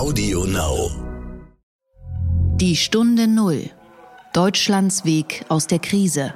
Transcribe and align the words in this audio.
Audio 0.00 0.46
Now. 0.46 0.90
Die 2.56 2.74
Stunde 2.74 3.28
Null. 3.28 3.68
Deutschlands 4.32 5.04
Weg 5.04 5.44
aus 5.50 5.66
der 5.66 5.78
Krise. 5.78 6.32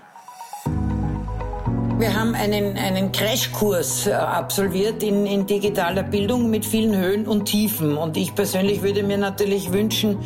Wir 1.96 2.14
haben 2.14 2.35
einen, 2.35 2.77
einen 2.77 3.11
Crashkurs 3.11 4.06
äh, 4.06 4.12
absolviert 4.12 5.03
in, 5.03 5.24
in 5.24 5.46
digitaler 5.46 6.03
Bildung 6.03 6.50
mit 6.50 6.66
vielen 6.66 6.95
Höhen 6.95 7.27
und 7.27 7.46
Tiefen. 7.46 7.96
Und 7.96 8.19
ich 8.19 8.35
persönlich 8.35 8.82
würde 8.82 9.03
mir 9.03 9.16
natürlich 9.16 9.73
wünschen, 9.73 10.19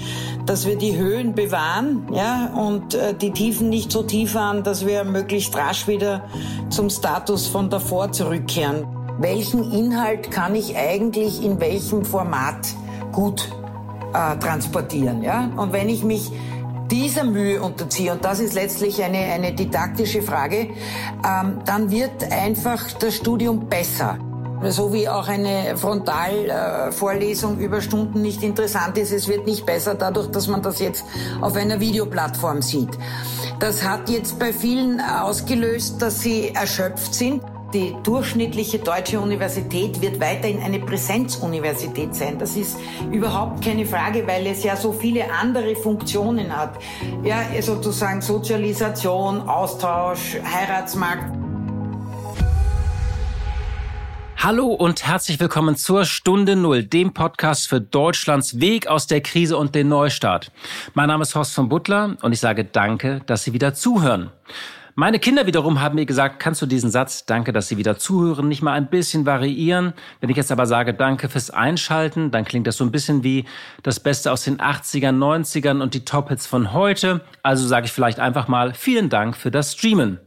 dass 0.45 0.66
wir 0.66 0.77
die 0.77 0.96
Höhen 0.96 1.36
bewahren 1.36 2.09
ja, 2.12 2.52
und 2.57 2.95
äh, 2.95 3.14
die 3.14 3.30
Tiefen 3.30 3.68
nicht 3.68 3.93
so 3.93 4.02
tief 4.02 4.34
waren, 4.34 4.64
dass 4.64 4.84
wir 4.84 5.05
möglichst 5.05 5.55
rasch 5.55 5.86
wieder 5.86 6.29
zum 6.70 6.91
Status 6.91 7.46
von 7.46 7.70
davor 7.70 8.11
zurückkehren. 8.11 8.84
Welchen 9.20 9.70
Inhalt 9.70 10.32
kann 10.32 10.57
ich 10.57 10.77
eigentlich 10.77 11.41
in 11.45 11.61
welchem 11.61 12.05
Format 12.05 12.66
gut 13.12 13.48
äh, 14.12 14.37
transportieren? 14.38 15.23
Ja? 15.23 15.51
Und 15.56 15.73
wenn 15.73 15.88
ich 15.88 16.05
mich 16.05 16.30
dieser 16.91 17.24
Mühe 17.24 17.62
unterziehe, 17.62 18.12
und 18.12 18.24
das 18.24 18.41
ist 18.41 18.55
letztlich 18.55 19.02
eine, 19.02 19.19
eine 19.19 19.52
didaktische 19.52 20.23
Frage, 20.23 20.69
ähm, 21.27 21.60
dann 21.65 21.91
wird 21.91 22.32
einfach 22.32 22.92
das 22.92 23.16
Studium 23.16 23.68
besser. 23.68 24.18
So 24.65 24.92
wie 24.92 25.09
auch 25.09 25.29
eine 25.29 25.77
Frontalvorlesung 25.77 27.60
äh, 27.60 27.65
über 27.65 27.80
Stunden 27.80 28.23
nicht 28.23 28.42
interessant 28.42 28.98
ist, 28.98 29.12
es 29.12 29.29
wird 29.29 29.46
nicht 29.46 29.65
besser 29.65 29.95
dadurch, 29.95 30.29
dass 30.30 30.48
man 30.48 30.62
das 30.62 30.80
jetzt 30.80 31.04
auf 31.40 31.54
einer 31.54 31.79
Videoplattform 31.79 32.60
sieht. 32.62 32.98
Das 33.60 33.87
hat 33.87 34.09
jetzt 34.09 34.38
bei 34.38 34.52
vielen 34.52 35.01
ausgelöst, 35.01 36.02
dass 36.02 36.20
sie 36.20 36.54
erschöpft 36.54 37.15
sind. 37.15 37.43
Die 37.74 37.95
durchschnittliche 38.02 38.78
deutsche 38.78 39.20
Universität 39.20 40.00
wird 40.00 40.18
weiterhin 40.20 40.62
eine 40.62 40.78
Präsenzuniversität 40.78 42.14
sein. 42.14 42.38
Das 42.38 42.56
ist 42.56 42.78
überhaupt 43.12 43.62
keine 43.62 43.84
Frage, 43.84 44.26
weil 44.26 44.46
es 44.46 44.64
ja 44.64 44.74
so 44.74 44.90
viele 44.90 45.30
andere 45.30 45.76
Funktionen 45.76 46.56
hat. 46.56 46.78
Ja, 47.23 47.43
sozusagen 47.60 48.23
Sozialisation, 48.23 49.43
Austausch, 49.43 50.38
Heiratsmarkt. 50.43 51.37
Hallo 54.38 54.68
und 54.68 55.06
herzlich 55.06 55.38
willkommen 55.38 55.76
zur 55.76 56.06
Stunde 56.06 56.56
Null, 56.56 56.84
dem 56.84 57.12
Podcast 57.12 57.68
für 57.68 57.82
Deutschlands 57.82 58.60
Weg 58.60 58.87
aus 58.87 59.06
der 59.09 59.21
Krise 59.21 59.59
und 59.59 59.74
den 59.74 59.88
Neustart. 59.88 60.52
Mein 60.95 61.09
Name 61.09 61.21
ist 61.21 61.34
Horst 61.34 61.52
von 61.52 61.68
Butler 61.68 62.16
und 62.23 62.32
ich 62.32 62.40
sage 62.40 62.65
danke, 62.65 63.21
dass 63.26 63.45
Sie 63.45 63.52
wieder 63.52 63.74
zuhören. 63.74 64.31
Meine 65.00 65.21
Kinder 65.21 65.47
wiederum 65.47 65.81
haben 65.81 65.94
mir 65.94 66.06
gesagt, 66.06 66.41
kannst 66.41 66.60
du 66.60 66.66
diesen 66.66 66.91
Satz, 66.91 67.25
danke, 67.25 67.53
dass 67.53 67.69
Sie 67.69 67.77
wieder 67.77 67.99
zuhören, 67.99 68.49
nicht 68.49 68.62
mal 68.62 68.72
ein 68.72 68.88
bisschen 68.88 69.27
variieren? 69.27 69.93
Wenn 70.21 70.28
ich 70.28 70.37
jetzt 70.37 70.50
aber 70.50 70.66
sage, 70.66 70.93
danke 70.93 71.28
fürs 71.28 71.50
Einschalten, 71.50 72.32
dann 72.32 72.44
klingt 72.44 72.66
das 72.66 72.78
so 72.78 72.84
ein 72.84 72.91
bisschen 72.91 73.22
wie 73.22 73.44
das 73.84 74.00
Beste 74.00 74.32
aus 74.32 74.43
den 74.43 74.59
80ern, 74.59 75.16
90ern 75.16 75.82
und 75.82 75.94
die 75.94 76.05
Top-Hits 76.05 76.49
von 76.49 76.72
heute. 76.72 77.21
Also 77.44 77.65
sage 77.69 77.87
ich 77.87 77.93
vielleicht 77.93 78.19
einfach 78.19 78.49
mal 78.49 78.75
vielen 78.75 79.09
Dank 79.09 79.37
für 79.37 79.53
das 79.53 79.75
Streamen. 79.75 80.19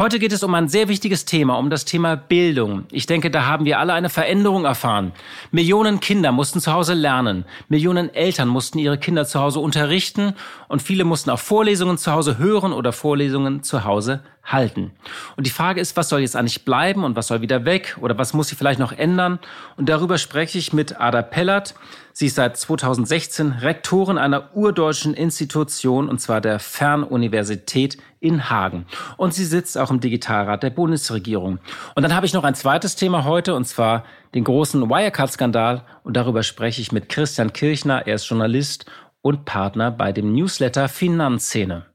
Heute 0.00 0.18
geht 0.18 0.32
es 0.32 0.42
um 0.42 0.54
ein 0.54 0.70
sehr 0.70 0.88
wichtiges 0.88 1.26
Thema, 1.26 1.58
um 1.58 1.68
das 1.68 1.84
Thema 1.84 2.16
Bildung. 2.16 2.86
Ich 2.90 3.04
denke, 3.04 3.30
da 3.30 3.44
haben 3.44 3.66
wir 3.66 3.78
alle 3.78 3.92
eine 3.92 4.08
Veränderung 4.08 4.64
erfahren. 4.64 5.12
Millionen 5.50 6.00
Kinder 6.00 6.32
mussten 6.32 6.58
zu 6.58 6.72
Hause 6.72 6.94
lernen. 6.94 7.44
Millionen 7.68 8.08
Eltern 8.14 8.48
mussten 8.48 8.78
ihre 8.78 8.96
Kinder 8.96 9.26
zu 9.26 9.38
Hause 9.40 9.60
unterrichten 9.60 10.32
und 10.68 10.80
viele 10.80 11.04
mussten 11.04 11.28
auch 11.28 11.38
Vorlesungen 11.38 11.98
zu 11.98 12.12
Hause 12.12 12.38
hören 12.38 12.72
oder 12.72 12.94
Vorlesungen 12.94 13.62
zu 13.62 13.84
Hause 13.84 14.22
halten. 14.52 14.92
Und 15.36 15.46
die 15.46 15.50
Frage 15.50 15.80
ist, 15.80 15.96
was 15.96 16.08
soll 16.08 16.20
jetzt 16.20 16.36
eigentlich 16.36 16.64
bleiben 16.64 17.04
und 17.04 17.16
was 17.16 17.28
soll 17.28 17.40
wieder 17.40 17.64
weg 17.64 17.96
oder 18.00 18.18
was 18.18 18.34
muss 18.34 18.48
sich 18.48 18.58
vielleicht 18.58 18.80
noch 18.80 18.92
ändern? 18.92 19.38
Und 19.76 19.88
darüber 19.88 20.18
spreche 20.18 20.58
ich 20.58 20.72
mit 20.72 21.00
Ada 21.00 21.22
Pellert. 21.22 21.74
Sie 22.12 22.26
ist 22.26 22.34
seit 22.34 22.56
2016 22.56 23.52
Rektorin 23.52 24.18
einer 24.18 24.54
urdeutschen 24.54 25.14
Institution 25.14 26.08
und 26.08 26.20
zwar 26.20 26.40
der 26.40 26.58
Fernuniversität 26.58 27.98
in 28.18 28.50
Hagen. 28.50 28.86
Und 29.16 29.32
sie 29.32 29.44
sitzt 29.44 29.78
auch 29.78 29.90
im 29.90 30.00
Digitalrat 30.00 30.62
der 30.62 30.70
Bundesregierung. 30.70 31.58
Und 31.94 32.02
dann 32.02 32.14
habe 32.14 32.26
ich 32.26 32.34
noch 32.34 32.44
ein 32.44 32.54
zweites 32.54 32.96
Thema 32.96 33.24
heute 33.24 33.54
und 33.54 33.64
zwar 33.64 34.04
den 34.34 34.44
großen 34.44 34.88
Wirecard-Skandal 34.88 35.84
und 36.04 36.16
darüber 36.16 36.42
spreche 36.42 36.80
ich 36.82 36.92
mit 36.92 37.08
Christian 37.08 37.52
Kirchner. 37.52 38.06
Er 38.06 38.16
ist 38.16 38.28
Journalist 38.28 38.86
und 39.22 39.44
Partner 39.44 39.90
bei 39.90 40.12
dem 40.12 40.32
Newsletter 40.32 40.88
Finanzszene. 40.88 41.86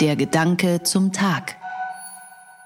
Der 0.00 0.16
Gedanke 0.16 0.82
zum 0.82 1.12
Tag. 1.12 1.56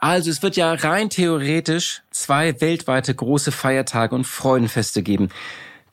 Also 0.00 0.30
es 0.30 0.44
wird 0.44 0.54
ja 0.54 0.72
rein 0.72 1.10
theoretisch 1.10 2.02
zwei 2.12 2.60
weltweite 2.60 3.12
große 3.12 3.50
Feiertage 3.50 4.14
und 4.14 4.24
Freudenfeste 4.24 5.02
geben. 5.02 5.30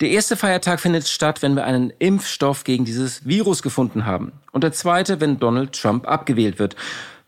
Der 0.02 0.12
erste 0.12 0.38
Feiertag 0.38 0.80
findet 0.80 1.08
statt, 1.08 1.42
wenn 1.42 1.56
wir 1.56 1.64
einen 1.64 1.92
Impfstoff 1.98 2.64
gegen 2.64 2.86
dieses 2.86 3.26
Virus 3.26 3.64
gefunden 3.64 4.06
haben. 4.06 4.34
Und 4.52 4.64
der 4.64 4.72
zweite, 4.72 5.20
wenn 5.20 5.40
Donald 5.40 5.74
Trump 5.74 6.08
abgewählt 6.08 6.60
wird. 6.60 6.76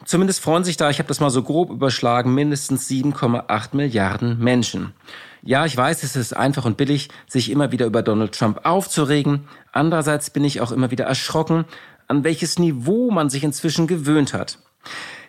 Zumindest 0.06 0.42
freuen 0.42 0.64
sich 0.64 0.78
da, 0.78 0.92
ich 0.92 1.00
habe 1.00 1.08
das 1.08 1.20
mal 1.20 1.32
so 1.32 1.42
grob 1.42 1.72
überschlagen, 1.72 2.36
mindestens 2.36 2.88
7,8 2.88 3.70
Milliarden 3.72 4.38
Menschen. 4.38 4.94
Ja, 5.42 5.66
ich 5.66 5.76
weiß, 5.76 6.04
es 6.04 6.16
ist 6.16 6.38
einfach 6.38 6.66
und 6.66 6.78
billig, 6.78 7.10
sich 7.28 7.50
immer 7.50 7.72
wieder 7.72 7.86
über 7.86 8.02
Donald 8.02 8.38
Trump 8.38 8.62
aufzuregen. 8.64 9.48
Andererseits 9.72 10.30
bin 10.30 10.46
ich 10.46 10.62
auch 10.62 10.72
immer 10.72 10.92
wieder 10.92 11.06
erschrocken, 11.06 11.66
an 12.08 12.24
welches 12.24 12.60
Niveau 12.60 13.12
man 13.12 13.30
sich 13.30 13.44
inzwischen 13.44 13.88
gewöhnt 13.88 14.34
hat. 14.34 14.60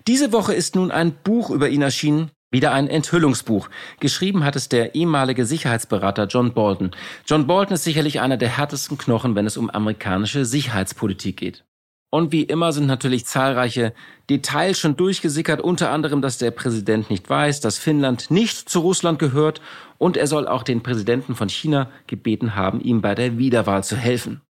Diese 0.06 0.32
Woche 0.32 0.54
ist 0.54 0.76
nun 0.76 0.90
ein 0.90 1.12
Buch 1.24 1.50
über 1.50 1.68
ihn 1.68 1.82
erschienen, 1.82 2.30
wieder 2.50 2.72
ein 2.72 2.88
Enthüllungsbuch. 2.88 3.68
Geschrieben 4.00 4.44
hat 4.44 4.54
es 4.54 4.68
der 4.68 4.94
ehemalige 4.94 5.46
Sicherheitsberater 5.46 6.26
John 6.26 6.54
Bolton. 6.54 6.92
John 7.26 7.46
Bolton 7.46 7.74
ist 7.74 7.84
sicherlich 7.84 8.20
einer 8.20 8.36
der 8.36 8.48
härtesten 8.48 8.96
Knochen, 8.96 9.34
wenn 9.34 9.46
es 9.46 9.56
um 9.56 9.70
amerikanische 9.70 10.44
Sicherheitspolitik 10.44 11.36
geht. 11.36 11.64
Und 12.10 12.30
wie 12.30 12.44
immer 12.44 12.72
sind 12.72 12.86
natürlich 12.86 13.26
zahlreiche 13.26 13.92
Details 14.30 14.78
schon 14.78 14.94
durchgesickert, 14.94 15.60
unter 15.60 15.90
anderem, 15.90 16.22
dass 16.22 16.38
der 16.38 16.52
Präsident 16.52 17.10
nicht 17.10 17.28
weiß, 17.28 17.60
dass 17.60 17.76
Finnland 17.76 18.30
nicht 18.30 18.68
zu 18.68 18.78
Russland 18.78 19.18
gehört 19.18 19.60
und 19.98 20.16
er 20.16 20.28
soll 20.28 20.46
auch 20.46 20.62
den 20.62 20.80
Präsidenten 20.80 21.34
von 21.34 21.48
China 21.48 21.90
gebeten 22.06 22.54
haben, 22.54 22.80
ihm 22.80 23.00
bei 23.00 23.16
der 23.16 23.36
Wiederwahl 23.36 23.82
zu 23.82 23.96
helfen. 23.96 24.42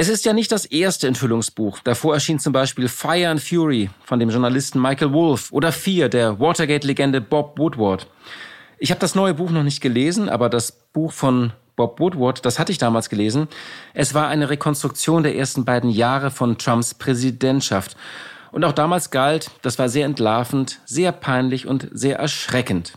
Es 0.00 0.08
ist 0.08 0.24
ja 0.24 0.32
nicht 0.32 0.52
das 0.52 0.64
erste 0.64 1.08
Enthüllungsbuch. 1.08 1.80
Davor 1.82 2.14
erschien 2.14 2.38
zum 2.38 2.52
Beispiel 2.52 2.86
Fire 2.86 3.30
and 3.30 3.40
Fury 3.40 3.90
von 4.04 4.20
dem 4.20 4.30
Journalisten 4.30 4.80
Michael 4.80 5.12
Wolff 5.12 5.50
oder 5.50 5.72
Fear 5.72 6.08
der 6.08 6.38
Watergate-Legende 6.38 7.20
Bob 7.20 7.58
Woodward. 7.58 8.06
Ich 8.78 8.92
habe 8.92 9.00
das 9.00 9.16
neue 9.16 9.34
Buch 9.34 9.50
noch 9.50 9.64
nicht 9.64 9.80
gelesen, 9.80 10.28
aber 10.28 10.50
das 10.50 10.70
Buch 10.70 11.10
von 11.10 11.52
Bob 11.74 11.98
Woodward, 11.98 12.46
das 12.46 12.60
hatte 12.60 12.70
ich 12.70 12.78
damals 12.78 13.08
gelesen. 13.08 13.48
Es 13.92 14.14
war 14.14 14.28
eine 14.28 14.50
Rekonstruktion 14.50 15.24
der 15.24 15.34
ersten 15.34 15.64
beiden 15.64 15.90
Jahre 15.90 16.30
von 16.30 16.58
Trumps 16.58 16.94
Präsidentschaft. 16.94 17.96
Und 18.52 18.64
auch 18.64 18.70
damals 18.70 19.10
galt, 19.10 19.50
das 19.62 19.80
war 19.80 19.88
sehr 19.88 20.06
entlarvend, 20.06 20.78
sehr 20.84 21.10
peinlich 21.10 21.66
und 21.66 21.88
sehr 21.90 22.20
erschreckend. 22.20 22.92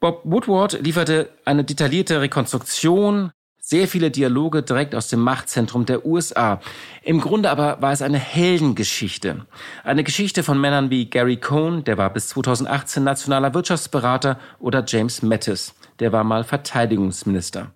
Bob 0.00 0.22
Woodward 0.24 0.80
lieferte 0.80 1.28
eine 1.44 1.62
detaillierte 1.62 2.20
Rekonstruktion 2.20 3.30
sehr 3.68 3.86
viele 3.86 4.10
Dialoge 4.10 4.62
direkt 4.62 4.94
aus 4.94 5.08
dem 5.08 5.20
Machtzentrum 5.20 5.84
der 5.84 6.06
USA. 6.06 6.58
Im 7.02 7.20
Grunde 7.20 7.50
aber 7.50 7.82
war 7.82 7.92
es 7.92 8.00
eine 8.00 8.18
Heldengeschichte. 8.18 9.44
Eine 9.84 10.04
Geschichte 10.04 10.42
von 10.42 10.58
Männern 10.58 10.88
wie 10.88 11.10
Gary 11.10 11.36
Cohn, 11.36 11.84
der 11.84 11.98
war 11.98 12.10
bis 12.10 12.28
2018 12.28 13.04
nationaler 13.04 13.52
Wirtschaftsberater, 13.52 14.38
oder 14.58 14.82
James 14.86 15.20
Mattis, 15.20 15.74
der 15.98 16.12
war 16.12 16.24
mal 16.24 16.44
Verteidigungsminister. 16.44 17.74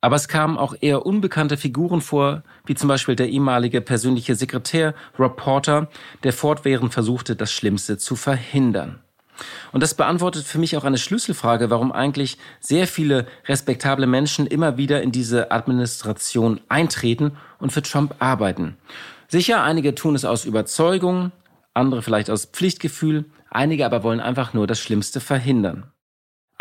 Aber 0.00 0.16
es 0.16 0.26
kamen 0.26 0.58
auch 0.58 0.74
eher 0.80 1.06
unbekannte 1.06 1.56
Figuren 1.56 2.00
vor, 2.00 2.42
wie 2.66 2.74
zum 2.74 2.88
Beispiel 2.88 3.14
der 3.14 3.28
ehemalige 3.28 3.80
persönliche 3.80 4.34
Sekretär 4.34 4.92
Rob 5.20 5.36
Porter, 5.36 5.88
der 6.24 6.32
fortwährend 6.32 6.92
versuchte, 6.92 7.36
das 7.36 7.52
Schlimmste 7.52 7.96
zu 7.96 8.16
verhindern. 8.16 9.01
Und 9.72 9.82
das 9.82 9.94
beantwortet 9.94 10.44
für 10.44 10.58
mich 10.58 10.76
auch 10.76 10.84
eine 10.84 10.98
Schlüsselfrage, 10.98 11.70
warum 11.70 11.92
eigentlich 11.92 12.38
sehr 12.60 12.86
viele 12.86 13.26
respektable 13.46 14.06
Menschen 14.06 14.46
immer 14.46 14.76
wieder 14.76 15.02
in 15.02 15.12
diese 15.12 15.50
Administration 15.50 16.60
eintreten 16.68 17.32
und 17.58 17.72
für 17.72 17.82
Trump 17.82 18.14
arbeiten. 18.18 18.76
Sicher, 19.28 19.62
einige 19.62 19.94
tun 19.94 20.14
es 20.14 20.24
aus 20.24 20.44
Überzeugung, 20.44 21.32
andere 21.74 22.02
vielleicht 22.02 22.30
aus 22.30 22.44
Pflichtgefühl, 22.46 23.24
einige 23.50 23.86
aber 23.86 24.02
wollen 24.02 24.20
einfach 24.20 24.52
nur 24.52 24.66
das 24.66 24.78
Schlimmste 24.78 25.20
verhindern. 25.20 25.92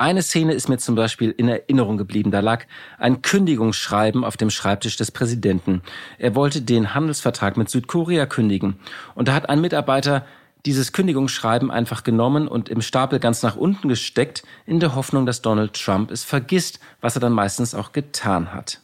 Eine 0.01 0.23
Szene 0.23 0.53
ist 0.53 0.67
mir 0.67 0.79
zum 0.79 0.95
Beispiel 0.95 1.29
in 1.29 1.47
Erinnerung 1.47 1.95
geblieben. 1.95 2.31
Da 2.31 2.39
lag 2.39 2.65
ein 2.97 3.21
Kündigungsschreiben 3.21 4.23
auf 4.23 4.35
dem 4.35 4.49
Schreibtisch 4.49 4.97
des 4.97 5.11
Präsidenten. 5.11 5.83
Er 6.17 6.33
wollte 6.33 6.63
den 6.63 6.95
Handelsvertrag 6.95 7.55
mit 7.55 7.69
Südkorea 7.69 8.25
kündigen. 8.25 8.79
Und 9.13 9.27
da 9.27 9.35
hat 9.35 9.49
ein 9.49 9.61
Mitarbeiter 9.61 10.25
dieses 10.65 10.93
Kündigungsschreiben 10.93 11.71
einfach 11.71 12.03
genommen 12.03 12.47
und 12.47 12.69
im 12.69 12.81
Stapel 12.81 13.19
ganz 13.19 13.43
nach 13.43 13.55
unten 13.55 13.89
gesteckt, 13.89 14.43
in 14.65 14.79
der 14.79 14.95
Hoffnung, 14.95 15.25
dass 15.25 15.41
Donald 15.41 15.73
Trump 15.73 16.11
es 16.11 16.23
vergisst, 16.23 16.79
was 16.99 17.15
er 17.15 17.21
dann 17.21 17.33
meistens 17.33 17.75
auch 17.75 17.91
getan 17.91 18.53
hat. 18.53 18.81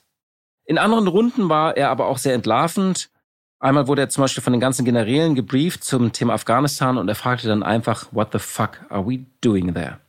In 0.65 0.77
anderen 0.77 1.07
Runden 1.07 1.49
war 1.49 1.77
er 1.77 1.89
aber 1.89 2.07
auch 2.07 2.17
sehr 2.17 2.33
entlarvend. 2.33 3.09
Einmal 3.59 3.87
wurde 3.87 4.01
er 4.01 4.09
zum 4.09 4.21
Beispiel 4.21 4.43
von 4.43 4.53
den 4.53 4.59
ganzen 4.59 4.85
Generälen 4.85 5.33
gebrieft 5.33 5.83
zum 5.83 6.11
Thema 6.11 6.33
Afghanistan 6.33 6.97
und 6.97 7.07
er 7.07 7.15
fragte 7.15 7.47
dann 7.47 7.63
einfach, 7.63 8.07
what 8.11 8.29
the 8.33 8.39
fuck 8.39 8.81
are 8.89 9.07
we 9.07 9.25
doing 9.41 9.73
there? 9.73 9.99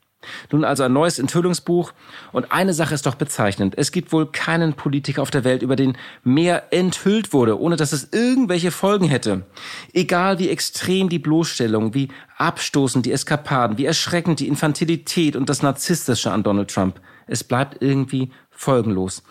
Nun 0.50 0.64
also 0.64 0.82
ein 0.82 0.92
neues 0.92 1.19
Enthüllungsbuch. 1.19 1.92
Und 2.32 2.52
eine 2.52 2.75
Sache 2.75 2.94
ist 2.94 3.06
doch 3.06 3.14
bezeichnend. 3.14 3.75
Es 3.76 3.92
gibt 3.92 4.12
wohl 4.12 4.26
keinen 4.26 4.75
Politiker 4.75 5.22
auf 5.22 5.30
der 5.30 5.44
Welt, 5.44 5.62
über 5.62 5.76
den 5.76 5.96
mehr 6.25 6.72
enthüllt 6.72 7.32
wurde, 7.32 7.60
ohne 7.60 7.76
dass 7.76 7.92
es 7.92 8.08
irgendwelche 8.12 8.70
Folgen 8.70 9.08
hätte. 9.08 9.46
Egal 9.92 10.38
wie 10.38 10.48
extrem 10.48 11.08
die 11.08 11.19
Bloßstellung, 11.19 11.94
wie 11.94 12.08
abstoßend 12.36 13.06
die 13.06 13.12
Eskapaden, 13.12 13.78
wie 13.78 13.84
erschreckend 13.84 14.40
die 14.40 14.48
Infantilität 14.48 15.36
und 15.36 15.48
das 15.48 15.62
Narzisstische 15.62 16.31
an 16.31 16.42
Donald 16.42 16.70
Trump. 16.70 17.00
Es 17.26 17.44
bleibt 17.44 17.82
irgendwie 17.82 18.31
folgenlos. 18.50 19.22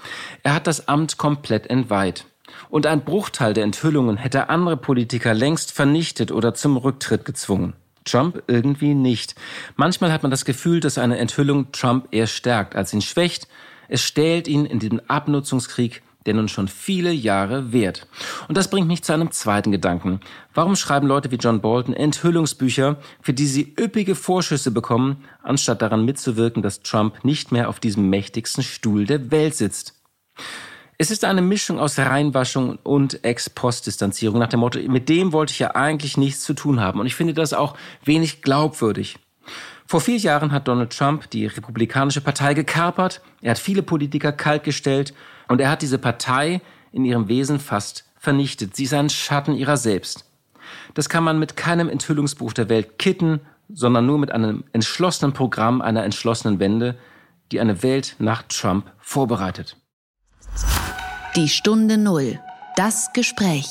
Er 0.44 0.54
hat 0.54 0.68
das 0.68 0.88
Amt 0.88 1.18
komplett 1.18 1.70
entweiht. 1.70 2.26
Und 2.70 2.86
ein 2.86 3.04
Bruchteil 3.04 3.54
der 3.54 3.64
Enthüllungen 3.64 4.18
hätte 4.18 4.50
andere 4.50 4.78
Politiker 4.78 5.34
längst 5.34 5.72
vernichtet 5.72 6.32
oder 6.32 6.54
zum 6.54 6.78
Rücktritt 6.78 7.26
gezwungen. 7.26 7.74
Trump 8.08 8.44
irgendwie 8.48 8.94
nicht. 8.94 9.36
Manchmal 9.76 10.12
hat 10.12 10.24
man 10.24 10.32
das 10.32 10.46
Gefühl, 10.46 10.80
dass 10.80 10.98
eine 10.98 11.18
Enthüllung 11.18 11.72
Trump 11.72 12.08
eher 12.12 12.28
stärkt, 12.28 12.76
als 12.76 12.94
ihn 12.94 13.02
schwächt. 13.02 13.48
Es 13.90 14.04
stählt 14.04 14.48
ihn 14.48 14.66
in 14.66 14.80
diesem 14.80 15.02
Abnutzungskrieg, 15.08 16.02
der 16.28 16.34
nun 16.34 16.50
schon 16.50 16.68
viele 16.68 17.12
Jahre 17.12 17.72
währt. 17.72 18.06
Und 18.48 18.58
das 18.58 18.70
bringt 18.70 18.88
mich 18.88 19.02
zu 19.02 19.14
einem 19.14 19.32
zweiten 19.32 19.72
Gedanken. 19.72 20.20
Warum 20.54 20.76
schreiben 20.76 21.08
Leute 21.08 21.32
wie 21.32 21.38
John 21.38 21.62
Bolton 21.62 21.94
Enthüllungsbücher, 21.94 22.98
für 23.22 23.34
die 23.34 23.48
sie 23.48 23.74
üppige 23.80 24.14
Vorschüsse 24.14 24.72
bekommen, 24.72 25.24
anstatt 25.42 25.82
daran 25.82 26.04
mitzuwirken, 26.04 26.62
dass 26.62 26.82
Trump 26.82 27.24
nicht 27.24 27.52
mehr 27.52 27.70
auf 27.70 27.80
diesem 27.80 28.10
mächtigsten 28.10 28.64
Stuhl 28.64 29.06
der 29.06 29.32
Welt 29.32 29.56
sitzt? 29.56 29.94
Es 31.00 31.12
ist 31.12 31.26
eine 31.26 31.44
Mischung 31.44 31.80
aus 31.80 32.00
Reinwaschung 32.00 32.80
und 32.82 33.24
Ex-Post-Distanzierung 33.24 34.40
nach 34.40 34.48
dem 34.48 34.62
Motto, 34.62 34.80
mit 34.80 35.10
dem 35.10 35.32
wollte 35.32 35.52
ich 35.52 35.60
ja 35.60 35.76
eigentlich 35.76 36.18
nichts 36.18 36.42
zu 36.42 36.56
tun 36.56 36.80
haben. 36.80 37.00
Und 37.00 37.06
ich 37.06 37.14
finde 37.14 37.36
das 37.36 37.54
auch 37.54 37.78
wenig 38.04 38.42
glaubwürdig. 38.42 39.20
Vor 39.86 40.02
vier 40.02 40.18
Jahren 40.18 40.52
hat 40.52 40.68
Donald 40.68 40.98
Trump 40.98 41.30
die 41.30 41.46
Republikanische 41.46 42.20
Partei 42.20 42.56
gekapert, 42.56 43.22
er 43.42 43.52
hat 43.52 43.60
viele 43.60 43.84
Politiker 43.84 44.32
kaltgestellt 44.32 45.14
und 45.48 45.62
er 45.62 45.70
hat 45.70 45.84
diese 45.84 46.00
Partei 46.00 46.62
in 46.92 47.06
ihrem 47.06 47.28
Wesen 47.28 47.60
fast 47.60 48.06
vernichtet. 48.18 48.76
Sie 48.76 48.86
ist 48.86 48.94
ein 48.96 49.12
Schatten 49.12 49.54
ihrer 49.54 49.78
selbst. 49.78 50.26
Das 50.96 51.10
kann 51.10 51.24
man 51.24 51.38
mit 51.38 51.56
keinem 51.56 51.90
Enthüllungsbuch 51.90 52.54
der 52.54 52.70
Welt 52.70 52.98
kitten, 52.98 53.42
sondern 53.70 54.08
nur 54.08 54.18
mit 54.18 54.32
einem 54.32 54.64
entschlossenen 54.74 55.34
Programm 55.34 55.84
einer 55.84 56.04
entschlossenen 56.04 56.60
Wende, 56.60 56.98
die 57.52 57.60
eine 57.60 57.84
Welt 57.84 58.16
nach 58.18 58.42
Trump 58.50 58.92
vorbereitet. 58.98 59.78
Die 61.36 61.50
Stunde 61.50 61.98
Null. 61.98 62.40
Das 62.76 63.14
Gespräch. 63.14 63.68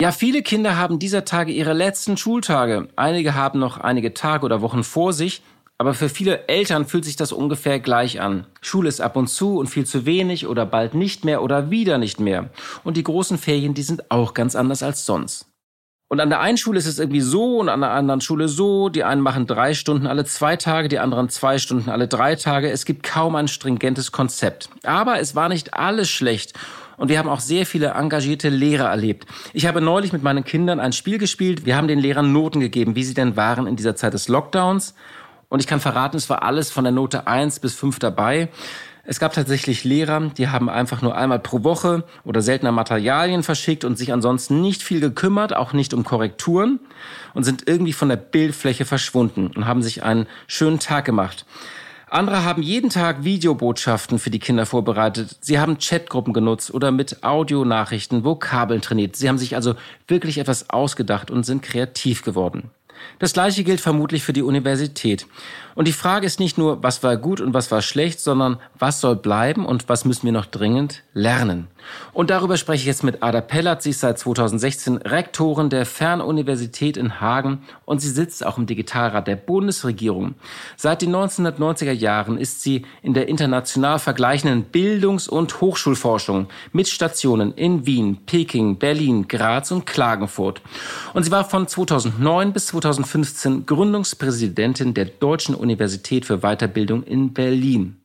Ja, 0.00 0.12
viele 0.12 0.42
Kinder 0.42 0.76
haben 0.76 0.98
dieser 0.98 1.24
Tage 1.24 1.52
ihre 1.52 1.72
letzten 1.72 2.16
Schultage. 2.16 2.88
Einige 2.96 3.34
haben 3.34 3.58
noch 3.58 3.78
einige 3.78 4.14
Tage 4.14 4.44
oder 4.46 4.62
Wochen 4.62 4.84
vor 4.84 5.12
sich. 5.12 5.42
Aber 5.76 5.94
für 5.94 6.08
viele 6.08 6.46
Eltern 6.46 6.86
fühlt 6.86 7.04
sich 7.04 7.16
das 7.16 7.32
ungefähr 7.32 7.80
gleich 7.80 8.20
an. 8.20 8.46
Schule 8.60 8.88
ist 8.88 9.00
ab 9.00 9.16
und 9.16 9.28
zu 9.28 9.58
und 9.58 9.66
viel 9.66 9.86
zu 9.86 10.06
wenig 10.06 10.46
oder 10.46 10.66
bald 10.66 10.94
nicht 10.94 11.24
mehr 11.24 11.42
oder 11.42 11.70
wieder 11.70 11.98
nicht 11.98 12.20
mehr. 12.20 12.50
Und 12.84 12.96
die 12.96 13.02
großen 13.02 13.38
Ferien, 13.38 13.74
die 13.74 13.82
sind 13.82 14.10
auch 14.10 14.34
ganz 14.34 14.54
anders 14.54 14.82
als 14.82 15.06
sonst. 15.06 15.49
Und 16.12 16.18
an 16.18 16.28
der 16.28 16.40
einen 16.40 16.56
Schule 16.56 16.76
ist 16.76 16.86
es 16.86 16.98
irgendwie 16.98 17.20
so 17.20 17.58
und 17.58 17.68
an 17.68 17.82
der 17.82 17.92
anderen 17.92 18.20
Schule 18.20 18.48
so. 18.48 18.88
Die 18.88 19.04
einen 19.04 19.20
machen 19.20 19.46
drei 19.46 19.74
Stunden 19.74 20.08
alle 20.08 20.24
zwei 20.24 20.56
Tage, 20.56 20.88
die 20.88 20.98
anderen 20.98 21.28
zwei 21.28 21.58
Stunden 21.58 21.88
alle 21.88 22.08
drei 22.08 22.34
Tage. 22.34 22.68
Es 22.68 22.84
gibt 22.84 23.04
kaum 23.04 23.36
ein 23.36 23.46
stringentes 23.46 24.10
Konzept. 24.10 24.70
Aber 24.82 25.20
es 25.20 25.36
war 25.36 25.48
nicht 25.48 25.74
alles 25.74 26.10
schlecht. 26.10 26.54
Und 26.96 27.10
wir 27.10 27.18
haben 27.20 27.28
auch 27.28 27.38
sehr 27.38 27.64
viele 27.64 27.90
engagierte 27.90 28.48
Lehrer 28.48 28.88
erlebt. 28.88 29.24
Ich 29.52 29.66
habe 29.66 29.80
neulich 29.80 30.12
mit 30.12 30.24
meinen 30.24 30.42
Kindern 30.42 30.80
ein 30.80 30.92
Spiel 30.92 31.16
gespielt. 31.16 31.64
Wir 31.64 31.76
haben 31.76 31.86
den 31.86 32.00
Lehrern 32.00 32.32
Noten 32.32 32.58
gegeben, 32.58 32.96
wie 32.96 33.04
sie 33.04 33.14
denn 33.14 33.36
waren 33.36 33.68
in 33.68 33.76
dieser 33.76 33.94
Zeit 33.94 34.12
des 34.12 34.26
Lockdowns. 34.26 34.96
Und 35.48 35.60
ich 35.60 35.68
kann 35.68 35.78
verraten, 35.78 36.16
es 36.16 36.28
war 36.28 36.42
alles 36.42 36.72
von 36.72 36.82
der 36.82 36.92
Note 36.92 37.28
eins 37.28 37.60
bis 37.60 37.76
fünf 37.76 38.00
dabei. 38.00 38.48
Es 39.10 39.18
gab 39.18 39.32
tatsächlich 39.32 39.82
Lehrer, 39.82 40.30
die 40.38 40.50
haben 40.50 40.68
einfach 40.68 41.02
nur 41.02 41.16
einmal 41.16 41.40
pro 41.40 41.64
Woche 41.64 42.04
oder 42.22 42.42
seltener 42.42 42.70
Materialien 42.70 43.42
verschickt 43.42 43.84
und 43.84 43.98
sich 43.98 44.12
ansonsten 44.12 44.60
nicht 44.60 44.84
viel 44.84 45.00
gekümmert, 45.00 45.52
auch 45.52 45.72
nicht 45.72 45.94
um 45.94 46.04
Korrekturen 46.04 46.78
und 47.34 47.42
sind 47.42 47.66
irgendwie 47.66 47.92
von 47.92 48.08
der 48.08 48.14
Bildfläche 48.14 48.84
verschwunden 48.84 49.48
und 49.48 49.66
haben 49.66 49.82
sich 49.82 50.04
einen 50.04 50.28
schönen 50.46 50.78
Tag 50.78 51.06
gemacht. 51.06 51.44
Andere 52.08 52.44
haben 52.44 52.62
jeden 52.62 52.88
Tag 52.88 53.24
Videobotschaften 53.24 54.20
für 54.20 54.30
die 54.30 54.38
Kinder 54.38 54.64
vorbereitet. 54.64 55.38
Sie 55.40 55.58
haben 55.58 55.78
Chatgruppen 55.78 56.32
genutzt 56.32 56.72
oder 56.72 56.92
mit 56.92 57.24
Audionachrichten 57.24 58.22
Vokabeln 58.22 58.80
trainiert. 58.80 59.16
Sie 59.16 59.28
haben 59.28 59.38
sich 59.38 59.56
also 59.56 59.74
wirklich 60.06 60.38
etwas 60.38 60.70
ausgedacht 60.70 61.32
und 61.32 61.44
sind 61.44 61.62
kreativ 61.64 62.22
geworden. 62.22 62.70
Das 63.18 63.32
gleiche 63.32 63.64
gilt 63.64 63.80
vermutlich 63.80 64.22
für 64.22 64.32
die 64.32 64.42
Universität. 64.42 65.26
Und 65.80 65.88
die 65.88 65.94
Frage 65.94 66.26
ist 66.26 66.40
nicht 66.40 66.58
nur, 66.58 66.82
was 66.82 67.02
war 67.02 67.16
gut 67.16 67.40
und 67.40 67.54
was 67.54 67.70
war 67.70 67.80
schlecht, 67.80 68.20
sondern 68.20 68.58
was 68.78 69.00
soll 69.00 69.16
bleiben 69.16 69.64
und 69.64 69.88
was 69.88 70.04
müssen 70.04 70.26
wir 70.26 70.32
noch 70.32 70.44
dringend 70.44 71.04
lernen. 71.14 71.68
Und 72.12 72.28
darüber 72.28 72.58
spreche 72.58 72.82
ich 72.82 72.86
jetzt 72.86 73.02
mit 73.02 73.22
Ada 73.22 73.40
Pellert. 73.40 73.80
Sie 73.82 73.88
ist 73.88 74.00
seit 74.00 74.18
2016 74.18 74.98
Rektorin 74.98 75.70
der 75.70 75.86
Fernuniversität 75.86 76.98
in 76.98 77.18
Hagen 77.18 77.62
und 77.86 78.02
sie 78.02 78.10
sitzt 78.10 78.44
auch 78.44 78.58
im 78.58 78.66
Digitalrat 78.66 79.26
der 79.26 79.36
Bundesregierung. 79.36 80.34
Seit 80.76 81.00
den 81.00 81.16
1990er 81.16 81.92
Jahren 81.92 82.36
ist 82.36 82.60
sie 82.60 82.84
in 83.00 83.14
der 83.14 83.28
international 83.28 83.98
vergleichenden 83.98 84.64
Bildungs- 84.64 85.28
und 85.28 85.62
Hochschulforschung 85.62 86.48
mit 86.72 86.88
Stationen 86.88 87.54
in 87.54 87.86
Wien, 87.86 88.18
Peking, 88.26 88.76
Berlin, 88.76 89.28
Graz 89.28 89.70
und 89.70 89.86
Klagenfurt. 89.86 90.60
Und 91.14 91.22
sie 91.22 91.30
war 91.30 91.46
von 91.46 91.66
2009 91.66 92.52
bis 92.52 92.66
2015 92.66 93.64
Gründungspräsidentin 93.64 94.92
der 94.92 95.06
Deutschen 95.06 95.54
Universität 95.54 95.69
für 95.76 96.38
Weiterbildung 96.38 97.02
in 97.02 97.32
Berlin. 97.32 97.96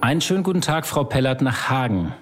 Einen 0.00 0.20
schönen 0.20 0.42
guten 0.42 0.60
Tag, 0.60 0.86
Frau 0.86 1.04
Pellert, 1.04 1.40
nach 1.40 1.70
Hagen. 1.70 2.12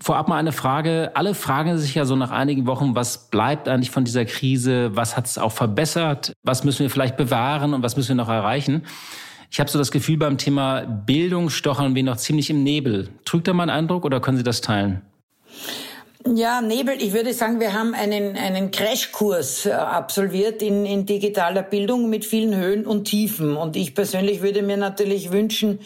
Vorab 0.00 0.28
mal 0.28 0.36
eine 0.36 0.52
Frage. 0.52 1.12
Alle 1.14 1.34
fragen 1.34 1.78
sich 1.78 1.94
ja 1.94 2.04
so 2.04 2.16
nach 2.16 2.30
einigen 2.30 2.66
Wochen, 2.66 2.94
was 2.94 3.30
bleibt 3.30 3.68
eigentlich 3.68 3.90
von 3.90 4.04
dieser 4.04 4.24
Krise? 4.24 4.96
Was 4.96 5.16
hat 5.16 5.26
es 5.26 5.38
auch 5.38 5.52
verbessert? 5.52 6.32
Was 6.42 6.64
müssen 6.64 6.80
wir 6.80 6.90
vielleicht 6.90 7.16
bewahren 7.16 7.72
und 7.72 7.82
was 7.82 7.96
müssen 7.96 8.10
wir 8.10 8.16
noch 8.16 8.28
erreichen? 8.28 8.82
Ich 9.50 9.60
habe 9.60 9.70
so 9.70 9.78
das 9.78 9.92
Gefühl, 9.92 10.16
beim 10.16 10.38
Thema 10.38 10.80
Bildung 10.80 11.50
stochern 11.50 11.94
wir 11.94 12.02
noch 12.02 12.16
ziemlich 12.16 12.48
im 12.48 12.62
Nebel. 12.62 13.10
Trügt 13.24 13.46
da 13.46 13.52
mein 13.52 13.70
Eindruck 13.70 14.04
oder 14.04 14.18
können 14.20 14.38
Sie 14.38 14.42
das 14.42 14.60
teilen? 14.60 15.02
Ja, 16.26 16.60
Nebel, 16.60 16.94
ich 16.98 17.12
würde 17.12 17.32
sagen, 17.32 17.58
wir 17.58 17.72
haben 17.72 17.94
einen, 17.94 18.36
einen 18.36 18.70
Crashkurs 18.70 19.66
äh, 19.66 19.72
absolviert 19.72 20.62
in, 20.62 20.86
in 20.86 21.04
digitaler 21.04 21.62
Bildung 21.62 22.10
mit 22.10 22.24
vielen 22.24 22.54
Höhen 22.54 22.86
und 22.86 23.04
Tiefen. 23.04 23.56
Und 23.56 23.76
ich 23.76 23.94
persönlich 23.94 24.40
würde 24.40 24.62
mir 24.62 24.76
natürlich 24.76 25.32
wünschen, 25.32 25.80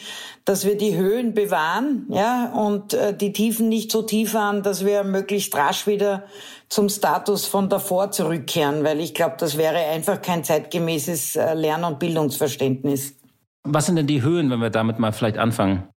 dass 0.44 0.67
wir 0.67 0.77
die 0.77 0.96
Höhen 0.96 1.32
bewahren, 1.32 2.06
ja, 2.10 2.53
und 2.53 2.94
äh, 2.94 3.17
die 3.17 3.32
Tiefen 3.32 3.69
nicht 3.69 3.91
so 3.91 4.03
tief 4.03 4.34
waren, 4.34 4.63
dass 4.63 4.84
wir 4.84 5.05
möglichst 5.05 5.56
rasch 5.56 5.87
wieder 5.87 6.25
zum 6.69 6.89
Status 6.89 7.46
von 7.46 7.69
davor 7.69 8.10
zurückkehren, 8.10 8.84
weil 8.84 9.01
ich 9.01 9.15
glaube, 9.15 9.37
das 9.39 9.56
wäre 9.56 9.79
einfach 9.79 10.20
kein 10.20 10.44
zeitgemäßes 10.44 11.37
äh, 11.37 11.55
Lern- 11.55 11.84
und 11.84 11.99
Bildungsverständnis. 11.99 13.15
Was 13.65 13.87
sind 13.87 13.96
denn 13.96 14.06
die 14.06 14.22
Höhen, 14.22 14.51
wenn 14.51 14.60
wir 14.60 14.70
damit 14.70 14.99
mal 14.99 15.13
vielleicht 15.13 15.39
anfangen? 15.39 15.89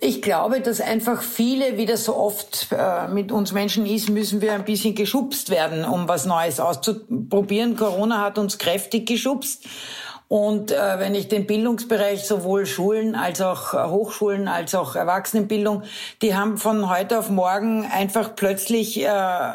Ich 0.00 0.22
glaube, 0.22 0.60
dass 0.60 0.80
einfach 0.80 1.22
viele, 1.22 1.76
wie 1.76 1.86
das 1.86 2.04
so 2.04 2.16
oft 2.16 2.68
äh, 2.70 3.08
mit 3.08 3.32
uns 3.32 3.52
Menschen 3.52 3.86
ist, 3.86 4.08
müssen 4.08 4.40
wir 4.40 4.52
ein 4.52 4.64
bisschen 4.64 4.94
geschubst 4.94 5.50
werden, 5.50 5.84
um 5.84 6.08
was 6.08 6.26
Neues 6.26 6.60
auszuprobieren. 6.60 7.76
Corona 7.76 8.22
hat 8.22 8.38
uns 8.38 8.58
kräftig 8.58 9.06
geschubst. 9.06 9.64
Und 10.28 10.72
äh, 10.72 10.98
wenn 10.98 11.14
ich 11.14 11.28
den 11.28 11.46
Bildungsbereich 11.46 12.24
sowohl 12.24 12.66
Schulen 12.66 13.14
als 13.14 13.40
auch 13.40 13.74
äh, 13.74 13.88
Hochschulen 13.88 14.48
als 14.48 14.74
auch 14.74 14.96
Erwachsenenbildung, 14.96 15.84
die 16.20 16.34
haben 16.34 16.58
von 16.58 16.90
heute 16.90 17.20
auf 17.20 17.30
morgen 17.30 17.86
einfach 17.86 18.34
plötzlich 18.34 19.00
äh, 19.00 19.08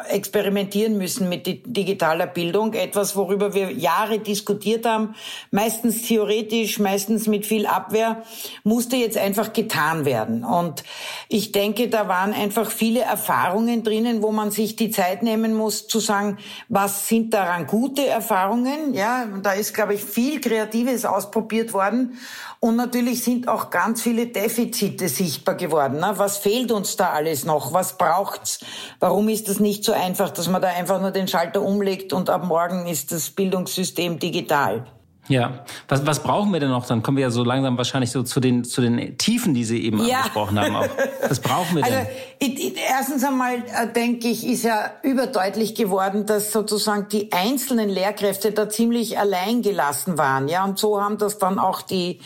experimentieren 0.08 0.96
müssen 0.96 1.28
mit 1.28 1.46
digitaler 1.46 2.26
Bildung. 2.26 2.72
Etwas, 2.72 3.16
worüber 3.16 3.52
wir 3.52 3.70
Jahre 3.70 4.18
diskutiert 4.18 4.86
haben, 4.86 5.14
meistens 5.50 6.06
theoretisch, 6.06 6.78
meistens 6.78 7.26
mit 7.26 7.44
viel 7.44 7.66
Abwehr, 7.66 8.22
musste 8.64 8.96
jetzt 8.96 9.18
einfach 9.18 9.52
getan 9.52 10.06
werden. 10.06 10.42
Und 10.42 10.84
ich 11.28 11.52
denke, 11.52 11.88
da 11.88 12.08
waren 12.08 12.32
einfach 12.32 12.70
viele 12.70 13.00
Erfahrungen 13.00 13.82
drinnen, 13.82 14.22
wo 14.22 14.32
man 14.32 14.50
sich 14.50 14.74
die 14.76 14.90
Zeit 14.90 15.22
nehmen 15.22 15.52
muss, 15.52 15.86
zu 15.86 16.00
sagen, 16.00 16.38
was 16.70 17.08
sind 17.08 17.34
daran 17.34 17.66
gute 17.66 18.06
Erfahrungen? 18.06 18.94
Ja, 18.94 19.26
da 19.42 19.52
ist, 19.52 19.74
glaube 19.74 19.94
ich, 19.94 20.02
viel 20.02 20.40
Kreativität 20.40 20.61
Kreatives 20.62 21.04
ausprobiert 21.04 21.72
worden. 21.72 22.18
Und 22.60 22.76
natürlich 22.76 23.24
sind 23.24 23.48
auch 23.48 23.70
ganz 23.70 24.02
viele 24.02 24.26
Defizite 24.26 25.08
sichtbar 25.08 25.56
geworden. 25.56 25.98
Ne? 25.98 26.12
Was 26.16 26.38
fehlt 26.38 26.70
uns 26.70 26.96
da 26.96 27.10
alles 27.10 27.44
noch? 27.44 27.72
Was 27.72 27.98
braucht's? 27.98 28.60
Warum 29.00 29.28
ist 29.28 29.48
das 29.48 29.58
nicht 29.60 29.84
so 29.84 29.92
einfach, 29.92 30.30
dass 30.30 30.48
man 30.48 30.62
da 30.62 30.68
einfach 30.68 31.00
nur 31.00 31.10
den 31.10 31.28
Schalter 31.28 31.62
umlegt 31.62 32.12
und 32.12 32.30
ab 32.30 32.44
morgen 32.44 32.86
ist 32.86 33.12
das 33.12 33.30
Bildungssystem 33.30 34.18
digital? 34.18 34.86
Ja, 35.28 35.64
was, 35.86 36.04
was 36.04 36.20
brauchen 36.20 36.52
wir 36.52 36.58
denn 36.58 36.70
noch? 36.70 36.84
Dann 36.84 37.02
kommen 37.02 37.16
wir 37.16 37.22
ja 37.22 37.30
so 37.30 37.44
langsam 37.44 37.76
wahrscheinlich 37.76 38.10
so 38.10 38.24
zu 38.24 38.40
den, 38.40 38.64
zu 38.64 38.80
den 38.80 39.16
Tiefen, 39.18 39.54
die 39.54 39.64
Sie 39.64 39.84
eben 39.84 40.04
ja. 40.04 40.18
angesprochen 40.18 40.58
haben. 40.58 40.74
Auch. 40.74 40.88
Was 41.28 41.38
brauchen 41.38 41.76
wir 41.76 41.82
denn? 41.82 41.94
Also, 41.94 42.10
ich, 42.40 42.58
ich, 42.58 42.74
erstens 42.76 43.22
einmal, 43.22 43.54
äh, 43.54 43.86
denke 43.94 44.28
ich, 44.28 44.44
ist 44.44 44.64
ja 44.64 44.90
überdeutlich 45.02 45.76
geworden, 45.76 46.26
dass 46.26 46.50
sozusagen 46.50 47.06
die 47.08 47.32
einzelnen 47.32 47.88
Lehrkräfte 47.88 48.50
da 48.50 48.68
ziemlich 48.68 49.18
allein 49.18 49.62
gelassen 49.62 50.18
waren. 50.18 50.48
Ja, 50.48 50.64
und 50.64 50.78
so 50.78 51.00
haben 51.00 51.18
das 51.18 51.38
dann 51.38 51.60
auch 51.60 51.82
die 51.82 52.18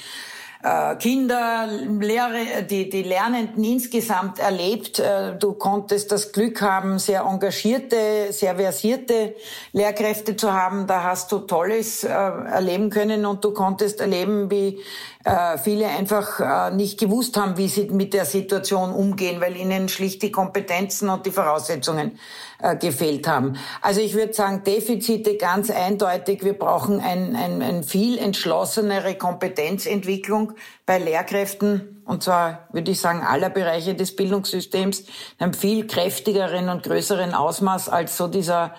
Kinder, 0.99 1.69
Lehre, 2.01 2.65
die, 2.69 2.89
die 2.89 3.03
Lernenden 3.03 3.63
insgesamt 3.63 4.39
erlebt. 4.39 4.99
Äh, 4.99 5.37
du 5.39 5.53
konntest 5.53 6.11
das 6.11 6.33
Glück 6.33 6.61
haben, 6.63 6.99
sehr 6.99 7.21
engagierte, 7.23 8.33
sehr 8.33 8.57
versierte 8.57 9.35
Lehrkräfte 9.73 10.37
zu 10.37 10.53
haben. 10.53 10.87
Da 10.87 11.05
hast 11.05 11.31
du 11.31 11.39
Tolles 11.41 12.05
äh, 12.05 12.09
erleben 12.09 12.91
können 12.91 13.27
und 13.27 13.45
du 13.45 13.53
konntest 13.53 14.01
erleben, 14.01 14.51
wie 14.51 14.81
äh, 15.25 15.59
viele 15.59 15.89
einfach 15.89 16.41
äh, 16.71 16.75
nicht 16.75 16.99
gewusst 16.99 17.37
haben, 17.37 17.57
wie 17.57 17.69
sie 17.69 17.89
mit 17.91 18.15
der 18.15 18.25
Situation 18.25 18.93
umgehen, 18.93 19.41
weil 19.41 19.57
ihnen 19.57 19.89
schlicht 19.89 20.23
die 20.23 20.33
Kompetenzen 20.33 21.09
und 21.09 21.27
die 21.27 21.33
Voraussetzungen 21.33 22.19
äh, 22.61 22.77
gefehlt 22.77 23.29
haben. 23.29 23.57
Also 23.83 24.01
ich 24.01 24.15
würde 24.15 24.33
sagen, 24.33 24.65
Defizite 24.65 25.37
ganz 25.37 25.71
eindeutig. 25.71 26.45
Wir 26.45 26.55
brauchen 26.55 27.01
ein, 27.01 27.37
ein, 27.37 27.63
ein 27.63 27.85
viel 27.85 28.19
entschlossenere 28.19 29.15
Kompetenzentwicklung 29.17 30.53
bei 30.85 30.99
Lehrkräften 30.99 31.97
und 32.07 32.23
zwar 32.23 32.69
würde 32.73 32.93
ich 32.93 33.01
sagen 33.01 33.23
aller 33.23 33.51
Bereiche 33.51 33.95
des 33.95 34.15
Bildungssystems, 34.15 35.01
in 35.01 35.07
einem 35.41 35.55
viel 35.55 35.87
kräftigeren 35.87 36.69
und 36.69 36.85
größeren 36.85 37.35
Ausmaß 37.35 37.89
als 37.89 38.17
so 38.17 38.29
dieser 38.29 38.75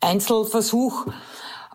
Einzelversuch 0.00 1.06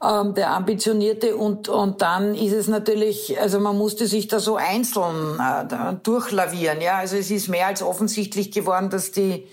ähm, 0.04 0.34
der 0.34 0.50
ambitionierte 0.50 1.38
und 1.38 1.70
und 1.70 2.02
dann 2.02 2.34
ist 2.34 2.54
es 2.54 2.68
natürlich, 2.68 3.40
also 3.40 3.60
man 3.60 3.78
musste 3.78 4.08
sich 4.08 4.28
da 4.28 4.40
so 4.40 4.56
einzeln 4.56 5.40
äh, 5.40 5.94
durchlavieren, 6.02 6.82
ja, 6.82 6.98
also 6.98 7.16
es 7.16 7.30
ist 7.30 7.48
mehr 7.48 7.68
als 7.68 7.84
offensichtlich 7.84 8.52
geworden, 8.52 8.90
dass 8.90 9.12
die 9.12 9.48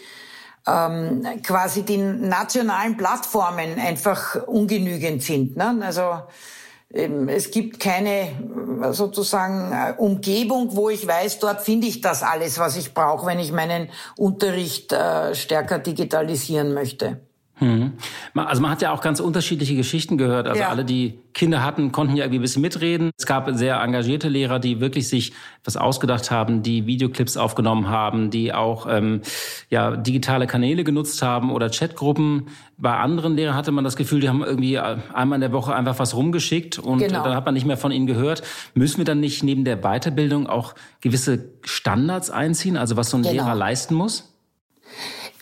ähm, 0.67 1.23
quasi 1.43 1.83
die 1.83 1.99
nationalen 1.99 2.97
Plattformen 2.97 3.79
einfach 3.79 4.47
ungenügend 4.47 5.23
sind, 5.23 5.57
ne? 5.57 5.81
also 5.83 6.23
es 6.95 7.51
gibt 7.51 7.81
keine 7.81 8.29
äh, 8.83 8.93
sozusagen 8.93 9.73
äh, 9.73 9.95
Umgebung, 9.97 10.77
wo 10.77 10.91
ich 10.91 11.07
weiß, 11.07 11.39
dort 11.39 11.63
finde 11.63 11.87
ich 11.87 12.03
das 12.03 12.23
alles, 12.23 12.59
was 12.59 12.77
ich 12.77 12.93
brauche, 12.93 13.27
wenn 13.27 13.39
ich 13.39 13.51
meinen 13.51 13.89
Unterricht 14.17 14.93
äh, 14.93 15.35
stärker 15.35 15.79
digitalisieren 15.79 16.75
möchte. 16.75 17.21
Mhm. 17.61 17.93
Also 18.35 18.61
man 18.63 18.71
hat 18.71 18.83
ja 18.83 18.93
auch 18.93 19.01
ganz 19.01 19.21
unterschiedliche 19.21 19.77
Geschichten 19.77 20.19
gehört. 20.19 20.49
Also 20.49 20.61
ja. 20.61 20.69
alle, 20.69 20.85
die 20.85 21.19
Kinder 21.33 21.63
hatten, 21.63 21.93
konnten 21.93 22.17
ja 22.17 22.25
irgendwie 22.25 22.39
ein 22.39 22.43
bisschen 22.43 22.63
mitreden. 22.63 23.11
Es 23.17 23.27
gab 23.27 23.49
sehr 23.53 23.81
engagierte 23.81 24.29
Lehrer, 24.29 24.59
die 24.59 24.81
wirklich 24.81 25.09
sich 25.09 25.33
was 25.65 25.77
ausgedacht 25.77 26.31
haben, 26.31 26.63
die 26.63 26.87
Videoclips 26.87 27.37
aufgenommen 27.37 27.89
haben, 27.89 28.31
die 28.31 28.53
auch 28.53 28.87
ähm, 28.89 29.21
ja 29.71 29.97
digitale 29.97 30.47
Kanäle 30.47 30.83
genutzt 30.83 31.23
haben 31.23 31.53
oder 31.53 31.71
Chatgruppen. 31.71 32.49
Bei 32.79 32.97
anderen 32.97 33.37
Lehrern 33.37 33.55
hatte 33.55 33.71
man 33.71 33.85
das 33.85 33.97
Gefühl, 33.97 34.21
die 34.21 34.29
haben 34.29 34.43
irgendwie 34.43 34.75
äh, 34.75 34.97
einmal 35.13 35.37
in 35.37 35.43
der 35.43 35.53
Woche 35.53 35.75
einfach 35.75 35.99
was 35.99 36.17
rumgeschickt 36.17 36.79
und 36.79 36.99
genau. 36.99 37.23
dann 37.23 37.35
hat 37.35 37.45
man 37.45 37.55
nicht 37.55 37.67
mehr 37.67 37.77
von 37.77 37.93
ihnen 37.93 38.07
gehört. 38.07 38.43
Müssen 38.75 38.99
wir 38.99 39.05
dann 39.05 39.21
nicht 39.21 39.43
neben 39.43 39.65
der 39.65 39.77
Weiterbildung 39.77 40.49
auch 40.49 40.75
gewisse 41.01 41.51
Standards 41.63 42.31
einziehen, 42.31 42.77
also 42.77 42.97
was 42.97 43.11
so 43.11 43.19
ein 43.19 43.23
genau. 43.23 43.35
Lehrer 43.35 43.55
leisten 43.55 43.95
muss? 43.95 44.33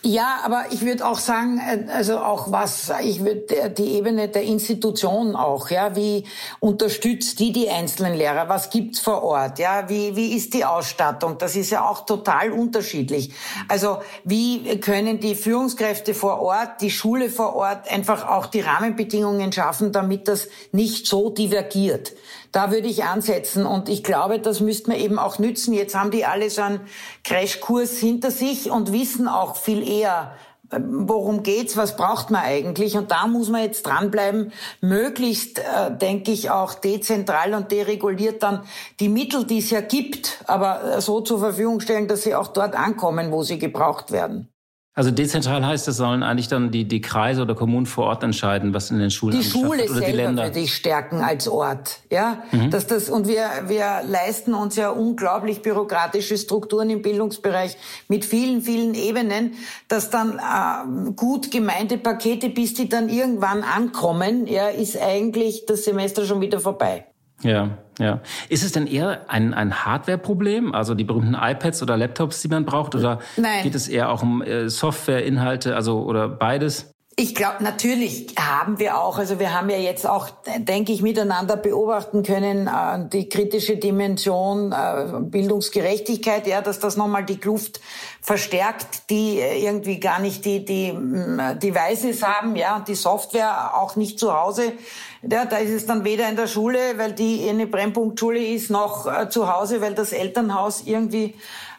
Ja, 0.02 0.40
aber 0.44 0.64
ich 0.70 0.80
würde 0.80 1.06
auch 1.06 1.18
sagen, 1.18 1.58
äh, 1.58 1.92
also 1.92 2.18
auch 2.20 2.50
was, 2.50 2.90
ich 3.02 3.22
würde 3.22 3.68
die 3.68 3.96
Ebene 3.96 4.28
der 4.28 4.44
Institution 4.44 5.36
auch, 5.36 5.68
ja, 5.68 5.94
wie 5.94 6.24
unterstützt 6.58 7.38
die 7.38 7.52
die 7.52 7.68
einzelnen 7.68 8.14
Lehrer? 8.14 8.48
Was 8.48 8.70
gibt's 8.70 8.98
vor 8.98 9.22
Ort? 9.22 9.58
Ja, 9.58 9.90
wie 9.90 10.16
wie 10.16 10.34
ist 10.34 10.54
die 10.54 10.64
Ausstattung? 10.64 11.36
Das 11.36 11.54
ist 11.54 11.68
ja 11.68 11.86
auch 11.86 12.06
total 12.06 12.50
unterschiedlich. 12.50 13.34
Also 13.68 13.98
wie 14.24 14.80
können 14.80 15.20
die 15.20 15.34
Führungskräfte 15.34 16.14
vor 16.14 16.40
Ort, 16.40 16.80
die 16.80 16.90
Schule 16.90 17.28
vor 17.28 17.54
Ort 17.54 17.90
einfach 17.90 18.26
auch 18.26 18.46
die 18.46 18.60
Rahmenbedingungen 18.60 19.52
schaffen, 19.52 19.92
damit 19.92 20.28
das 20.28 20.48
nicht 20.72 21.06
so 21.06 21.28
divergiert? 21.28 22.12
Da 22.52 22.72
würde 22.72 22.88
ich 22.88 23.04
ansetzen 23.04 23.64
und 23.64 23.88
ich 23.88 24.02
glaube, 24.02 24.40
das 24.40 24.60
müsste 24.60 24.90
man 24.90 24.98
eben 24.98 25.18
auch 25.18 25.38
nützen. 25.38 25.72
Jetzt 25.72 25.94
haben 25.94 26.10
die 26.10 26.24
alle 26.24 26.50
so 26.50 26.62
einen 26.62 26.80
Crashkurs 27.24 27.98
hinter 27.98 28.30
sich 28.30 28.70
und 28.70 28.92
wissen 28.92 29.28
auch 29.28 29.56
viel 29.56 29.86
eher, 29.88 30.32
äh, 30.70 30.80
worum 30.82 31.42
geht's, 31.42 31.76
was 31.76 31.96
braucht 31.96 32.30
man 32.30 32.42
eigentlich? 32.42 32.96
Und 32.96 33.10
da 33.10 33.26
muss 33.26 33.50
man 33.50 33.62
jetzt 33.62 33.86
dranbleiben, 33.86 34.52
möglichst, 34.80 35.58
äh, 35.60 35.96
denke 35.96 36.32
ich, 36.32 36.50
auch 36.50 36.74
dezentral 36.74 37.54
und 37.54 37.70
dereguliert 37.70 38.42
dann 38.42 38.64
die 38.98 39.08
Mittel, 39.08 39.44
die 39.44 39.58
es 39.58 39.70
ja 39.70 39.80
gibt, 39.80 40.42
aber 40.46 40.96
äh, 40.96 41.00
so 41.00 41.20
zur 41.20 41.38
Verfügung 41.38 41.80
stellen, 41.80 42.08
dass 42.08 42.22
sie 42.22 42.34
auch 42.34 42.48
dort 42.48 42.74
ankommen, 42.74 43.30
wo 43.30 43.42
sie 43.42 43.58
gebraucht 43.58 44.10
werden. 44.10 44.48
Also 44.92 45.12
dezentral 45.12 45.64
heißt, 45.64 45.86
es 45.86 45.96
sollen 45.96 46.24
eigentlich 46.24 46.48
dann 46.48 46.72
die, 46.72 46.84
die 46.84 47.00
Kreise 47.00 47.42
oder 47.42 47.54
Kommunen 47.54 47.86
vor 47.86 48.06
Ort 48.06 48.24
entscheiden, 48.24 48.74
was 48.74 48.90
in 48.90 48.98
den 48.98 49.12
Schulen 49.12 49.38
Die 49.38 49.44
Schule 49.44 49.84
oder 49.84 49.94
selber 49.94 50.06
die 50.06 50.12
Länder. 50.12 50.42
würde 50.44 50.58
ich 50.58 50.74
stärken 50.74 51.22
als 51.22 51.46
Ort, 51.46 52.00
ja. 52.10 52.42
Mhm. 52.50 52.70
Dass 52.70 52.88
das, 52.88 53.08
und 53.08 53.28
wir, 53.28 53.48
wir 53.68 54.02
leisten 54.04 54.52
uns 54.52 54.74
ja 54.74 54.90
unglaublich 54.90 55.62
bürokratische 55.62 56.36
Strukturen 56.36 56.90
im 56.90 57.02
Bildungsbereich 57.02 57.76
mit 58.08 58.24
vielen, 58.24 58.62
vielen 58.62 58.94
Ebenen, 58.94 59.54
dass 59.86 60.10
dann 60.10 60.38
äh, 60.38 61.12
gut 61.12 61.52
gemeinte 61.52 61.96
Pakete, 61.96 62.48
bis 62.48 62.74
die 62.74 62.88
dann 62.88 63.08
irgendwann 63.08 63.62
ankommen, 63.62 64.48
ja, 64.48 64.68
ist 64.68 65.00
eigentlich 65.00 65.66
das 65.66 65.84
Semester 65.84 66.24
schon 66.24 66.40
wieder 66.40 66.58
vorbei. 66.58 67.06
Ja, 67.42 67.70
ja. 67.98 68.20
Ist 68.48 68.64
es 68.64 68.72
denn 68.72 68.86
eher 68.86 69.28
ein, 69.28 69.54
ein 69.54 69.84
Hardware-Problem, 69.84 70.74
also 70.74 70.94
die 70.94 71.04
berühmten 71.04 71.34
iPads 71.34 71.82
oder 71.82 71.96
Laptops, 71.96 72.42
die 72.42 72.48
man 72.48 72.64
braucht, 72.64 72.94
oder 72.94 73.20
Nein. 73.36 73.62
geht 73.62 73.74
es 73.74 73.88
eher 73.88 74.10
auch 74.10 74.22
um 74.22 74.42
äh, 74.42 74.68
Software-Inhalte, 74.68 75.74
also 75.74 76.02
oder 76.02 76.28
beides? 76.28 76.92
Ich 77.16 77.34
glaube, 77.34 77.62
natürlich 77.62 78.34
haben 78.38 78.78
wir 78.78 78.96
auch, 78.96 79.18
also 79.18 79.38
wir 79.38 79.52
haben 79.52 79.68
ja 79.68 79.76
jetzt 79.76 80.06
auch, 80.06 80.30
denke 80.56 80.92
ich, 80.92 81.02
miteinander 81.02 81.56
beobachten 81.56 82.22
können, 82.22 82.66
äh, 82.66 83.08
die 83.12 83.28
kritische 83.28 83.76
Dimension 83.76 84.72
äh, 84.72 85.20
Bildungsgerechtigkeit, 85.20 86.46
ja, 86.46 86.62
dass 86.62 86.78
das 86.78 86.96
nochmal 86.96 87.26
die 87.26 87.36
Kluft 87.36 87.80
verstärkt, 88.22 89.10
die 89.10 89.38
äh, 89.38 89.62
irgendwie 89.62 90.00
gar 90.00 90.20
nicht 90.20 90.46
die, 90.46 90.64
die 90.64 90.88
äh, 90.88 91.56
Devices 91.56 92.22
haben, 92.22 92.56
ja, 92.56 92.76
und 92.76 92.88
die 92.88 92.94
Software 92.94 93.74
auch 93.76 93.96
nicht 93.96 94.18
zu 94.18 94.32
Hause. 94.32 94.72
Ja, 95.22 95.44
da 95.44 95.58
ist 95.58 95.70
es 95.70 95.84
dann 95.84 96.04
weder 96.04 96.28
in 96.30 96.36
der 96.36 96.46
Schule, 96.46 96.78
weil 96.96 97.12
die 97.12 97.46
eine 97.46 97.66
Brennpunktschule 97.66 98.42
ist, 98.42 98.70
noch 98.70 99.06
äh, 99.06 99.28
zu 99.28 99.52
Hause, 99.52 99.82
weil 99.82 99.94
das 99.94 100.12
Elternhaus 100.12 100.84
irgendwie 100.86 101.34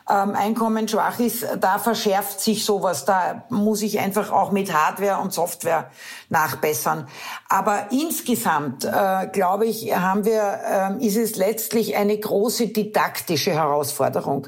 ähm, 0.10 0.36
Einkommen 0.36 0.88
schwach 0.88 1.20
ist, 1.20 1.46
da 1.60 1.78
verschärft 1.78 2.40
sich 2.40 2.66
sowas. 2.66 3.06
Da 3.06 3.44
muss 3.50 3.82
ich 3.82 4.00
einfach 4.00 4.32
auch 4.32 4.52
mit 4.52 4.74
Hardware 4.74 5.22
und 5.22 5.34
Software 5.34 5.90
nachbessern. 6.30 7.08
Aber 7.50 7.88
insgesamt, 7.92 8.86
äh, 8.86 9.28
glaube 9.32 9.66
ich, 9.66 9.96
haben 9.96 10.26
wir, 10.26 10.98
äh, 11.00 11.06
ist 11.06 11.18
es 11.18 11.36
letztlich 11.36 11.96
eine 11.96 12.18
große 12.18 12.68
didaktische 12.68 13.52
Herausforderung. 13.52 14.48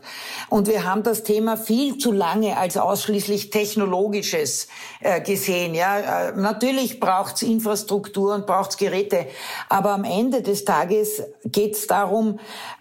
Und 0.50 0.68
wir 0.68 0.86
haben 0.86 1.04
das 1.04 1.24
Thema 1.24 1.58
viel 1.58 1.98
zu 1.98 2.12
lange 2.12 2.58
als 2.58 2.78
ausschließlich 2.78 3.50
technologisches 3.50 4.68
äh, 5.02 5.22
gesehen. 5.22 5.76
Ja, 5.76 6.30
äh, 6.30 6.32
natürlich 6.36 7.00
braucht's 7.00 7.42
Infrastruktur 7.42 8.34
und 8.36 8.46
braucht's 8.46 8.78
Geräte, 8.78 9.28
aber 9.70 9.92
am 9.92 10.04
Ende 10.04 10.42
des 10.42 10.66
Tages 10.66 11.22
geht's 11.46 11.88
darum, 11.88 12.40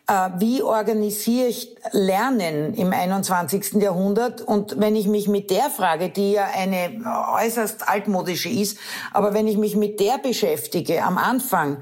wie 0.09 0.63
organisiere 0.63 1.47
ich 1.47 1.75
Lernen 1.93 2.75
im 2.75 2.93
21. 2.93 3.81
Jahrhundert? 3.81 4.41
Und 4.41 4.79
wenn 4.81 4.97
ich 4.97 5.07
mich 5.07 5.29
mit 5.29 5.51
der 5.51 5.71
Frage, 5.71 6.11
die 6.11 6.33
ja 6.33 6.49
eine 6.55 7.01
äußerst 7.35 7.89
altmodische 7.89 8.49
ist, 8.49 8.79
aber 9.13 9.33
wenn 9.33 9.47
ich 9.47 9.57
mich 9.57 9.77
mit 9.77 10.01
der 10.01 10.19
beschäftige 10.19 11.03
am 11.03 11.19
Anfang, 11.19 11.79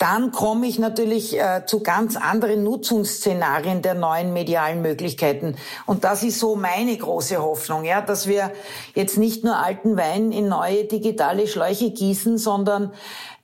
dann 0.00 0.32
komme 0.32 0.66
ich 0.66 0.78
natürlich 0.78 1.38
äh, 1.38 1.66
zu 1.66 1.82
ganz 1.82 2.16
anderen 2.16 2.64
Nutzungsszenarien 2.64 3.82
der 3.82 3.92
neuen 3.92 4.32
medialen 4.32 4.80
Möglichkeiten. 4.80 5.56
Und 5.84 6.04
das 6.04 6.22
ist 6.22 6.38
so 6.38 6.56
meine 6.56 6.96
große 6.96 7.36
Hoffnung, 7.36 7.84
ja, 7.84 8.00
dass 8.00 8.26
wir 8.26 8.50
jetzt 8.94 9.18
nicht 9.18 9.44
nur 9.44 9.56
alten 9.56 9.98
Wein 9.98 10.32
in 10.32 10.48
neue 10.48 10.84
digitale 10.84 11.46
Schläuche 11.46 11.90
gießen, 11.90 12.38
sondern 12.38 12.94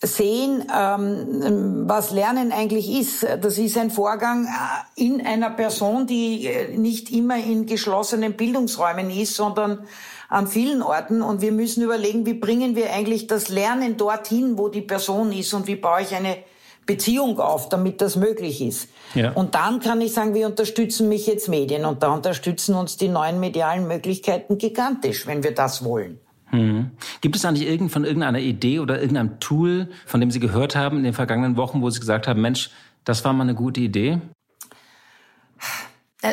sehen, 0.01 0.65
ähm, 0.75 1.85
was 1.87 2.11
Lernen 2.11 2.53
eigentlich 2.53 2.91
ist. 2.91 3.27
Das 3.43 3.59
ist 3.59 3.77
ein 3.77 3.91
Vorgang 3.91 4.47
äh, 4.47 5.05
in 5.05 5.27
einer 5.27 5.51
Person, 5.51 6.07
die 6.07 6.47
äh, 6.47 6.75
nicht 6.75 7.11
immer 7.13 7.37
in 7.37 7.67
geschlossenen 7.67 8.33
Bildungsräumen 8.33 9.11
ist, 9.11 9.35
sondern 9.35 9.87
an 10.29 10.47
vielen 10.47 10.83
Orten. 10.83 11.23
Und 11.23 11.41
wir 11.41 11.53
müssen 11.53 11.83
überlegen, 11.83 12.27
wie 12.27 12.35
bringen 12.35 12.77
wir 12.77 12.93
eigentlich 12.93 13.27
das 13.27 13.49
Lernen 13.49 13.97
dorthin, 13.97 14.59
wo 14.59 14.69
die 14.69 14.83
Person 14.83 15.33
ist 15.33 15.53
und 15.55 15.67
wie 15.67 15.77
baue 15.77 16.03
ich 16.03 16.15
eine 16.15 16.39
Beziehung 16.87 17.41
auf, 17.41 17.69
damit 17.69 18.01
das 18.01 18.17
möglich 18.17 18.63
ist. 18.63 18.89
Ja. 19.15 19.33
Und 19.33 19.55
dann 19.55 19.81
kann 19.81 20.01
ich 20.01 20.13
sagen, 20.13 20.35
wir 20.35 20.47
unterstützen 20.47 21.09
mich 21.09 21.27
jetzt 21.27 21.49
Medien 21.49 21.85
und 21.85 22.03
da 22.03 22.13
unterstützen 22.13 22.77
uns 22.77 22.97
die 22.97 23.09
neuen 23.09 23.41
medialen 23.41 23.89
Möglichkeiten 23.89 24.57
gigantisch, 24.57 25.27
wenn 25.27 25.43
wir 25.43 25.53
das 25.53 25.85
wollen. 25.85 26.21
Hm. 26.51 26.93
Gibt 27.21 27.35
es 27.35 27.45
eigentlich 27.45 27.69
irgend, 27.69 27.91
von 27.91 28.05
irgendeiner 28.05 28.39
Idee 28.39 28.79
oder 28.79 29.01
irgendeinem 29.01 29.41
Tool, 29.41 29.89
von 30.07 30.21
dem 30.21 30.31
Sie 30.31 30.39
gehört 30.39 30.77
haben 30.77 30.99
in 30.99 31.03
den 31.03 31.13
vergangenen 31.13 31.57
Wochen, 31.57 31.83
wo 31.83 31.91
Sie 31.91 31.99
gesagt 31.99 32.29
haben, 32.29 32.41
Mensch, 32.41 32.71
das 33.05 33.25
war 33.25 33.33
mal 33.33 33.43
eine 33.43 33.57
gute 33.57 33.81
Idee? 33.81 34.21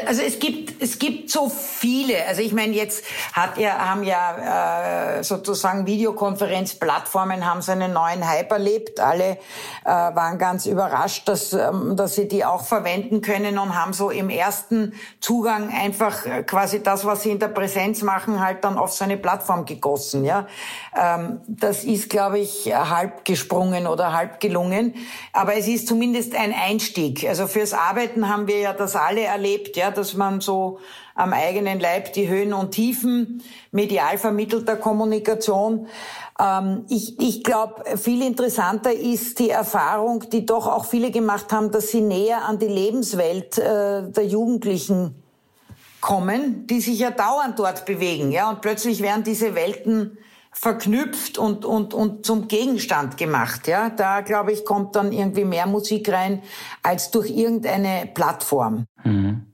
Also 0.06 0.22
es 0.22 0.40
gibt 0.40 0.82
es 0.82 0.98
gibt 1.00 1.30
so 1.30 1.50
viele. 1.50 2.26
Also 2.28 2.42
ich 2.42 2.54
meine, 2.54 2.74
jetzt 2.74 3.04
hat 3.34 3.58
ja 3.58 3.78
haben 3.78 4.04
ja 4.04 5.18
äh, 5.20 5.24
sozusagen 5.24 5.86
Videokonferenzplattformen 5.86 7.46
haben 7.46 7.62
so 7.62 7.72
einen 7.72 7.94
neuen 7.94 8.28
Hype 8.28 8.52
erlebt. 8.52 9.00
Alle 9.00 9.38
äh, 9.86 9.86
waren 9.86 10.38
ganz 10.38 10.66
überrascht, 10.66 11.28
dass 11.28 11.54
ähm, 11.54 11.96
dass 11.96 12.16
sie 12.16 12.28
die 12.28 12.46
auch 12.46 12.66
verwenden 12.66 13.22
können 13.22 13.58
und 13.60 13.76
haben 13.76 13.94
so 13.94 14.10
im 14.10 14.30
ersten 14.30 14.94
Zugang 15.20 15.70
einfach 15.74 16.26
äh, 16.26 16.44
quasi 16.44 16.82
das, 16.82 17.06
was 17.06 17.24
sie 17.24 17.32
in 17.32 17.40
der 17.40 17.50
Präsenz 17.50 18.02
machen, 18.02 18.44
halt 18.44 18.64
dann 18.64 18.78
auf 18.78 18.92
so 18.92 19.04
eine 19.04 19.18
Plattform 19.18 19.66
gegossen. 19.66 20.26
Ja, 20.26 20.48
ähm, 20.96 21.42
das 21.48 21.84
ist, 21.84 22.10
glaube 22.10 22.40
ich, 22.40 22.74
halb 22.74 23.26
gesprungen 23.26 23.88
oder 23.88 24.14
halb 24.14 24.40
gelungen. 24.40 24.96
Aber 25.34 25.56
es 25.56 25.68
ist 25.68 25.88
zumindest 25.88 26.36
ein 26.36 26.54
Einstieg. 26.54 27.28
Also 27.28 27.48
fürs 27.48 27.74
Arbeiten 27.74 28.30
haben 28.30 28.48
wir 28.48 28.60
ja 28.60 28.74
das 28.74 28.96
alle 28.96 29.22
erlebt 29.22 29.78
ja, 29.78 29.83
dass 29.92 30.14
man 30.14 30.42
so 30.42 30.80
am 31.16 31.34
eigenen 31.34 31.80
Leib 31.80 32.14
die 32.14 32.28
Höhen 32.28 32.54
und 32.54 32.72
Tiefen 32.72 33.44
medial 33.72 34.18
vermittelter 34.18 34.76
Kommunikation. 34.76 35.88
Ähm, 36.40 36.86
ich 36.90 37.20
ich 37.20 37.44
glaube, 37.44 37.98
viel 37.98 38.22
interessanter 38.22 38.92
ist 38.94 39.40
die 39.40 39.50
Erfahrung, 39.50 40.30
die 40.32 40.46
doch 40.46 40.68
auch 40.68 40.86
viele 40.86 41.12
gemacht 41.12 41.52
haben, 41.52 41.72
dass 41.72 41.90
sie 41.90 42.02
näher 42.02 42.46
an 42.46 42.60
die 42.60 42.68
Lebenswelt 42.68 43.58
äh, 43.58 44.10
der 44.10 44.26
Jugendlichen 44.26 45.16
kommen, 46.02 46.68
die 46.68 46.82
sich 46.82 47.00
ja 47.00 47.12
dauernd 47.12 47.58
dort 47.58 47.86
bewegen, 47.86 48.32
ja, 48.32 48.50
und 48.50 48.62
plötzlich 48.62 49.02
werden 49.02 49.24
diese 49.24 49.56
Welten 49.56 50.18
verknüpft 50.52 51.38
und, 51.38 51.66
und, 51.66 51.94
und 51.94 52.26
zum 52.26 52.48
Gegenstand 52.48 53.18
gemacht. 53.18 53.68
Ja, 53.68 53.90
da 53.90 54.22
glaube 54.22 54.52
ich 54.52 54.66
kommt 54.66 54.96
dann 54.96 55.12
irgendwie 55.12 55.46
mehr 55.46 55.66
Musik 55.66 56.12
rein 56.12 56.44
als 56.84 57.10
durch 57.10 57.30
irgendeine 57.32 58.10
Plattform. 58.14 58.86
Mhm. 59.04 59.48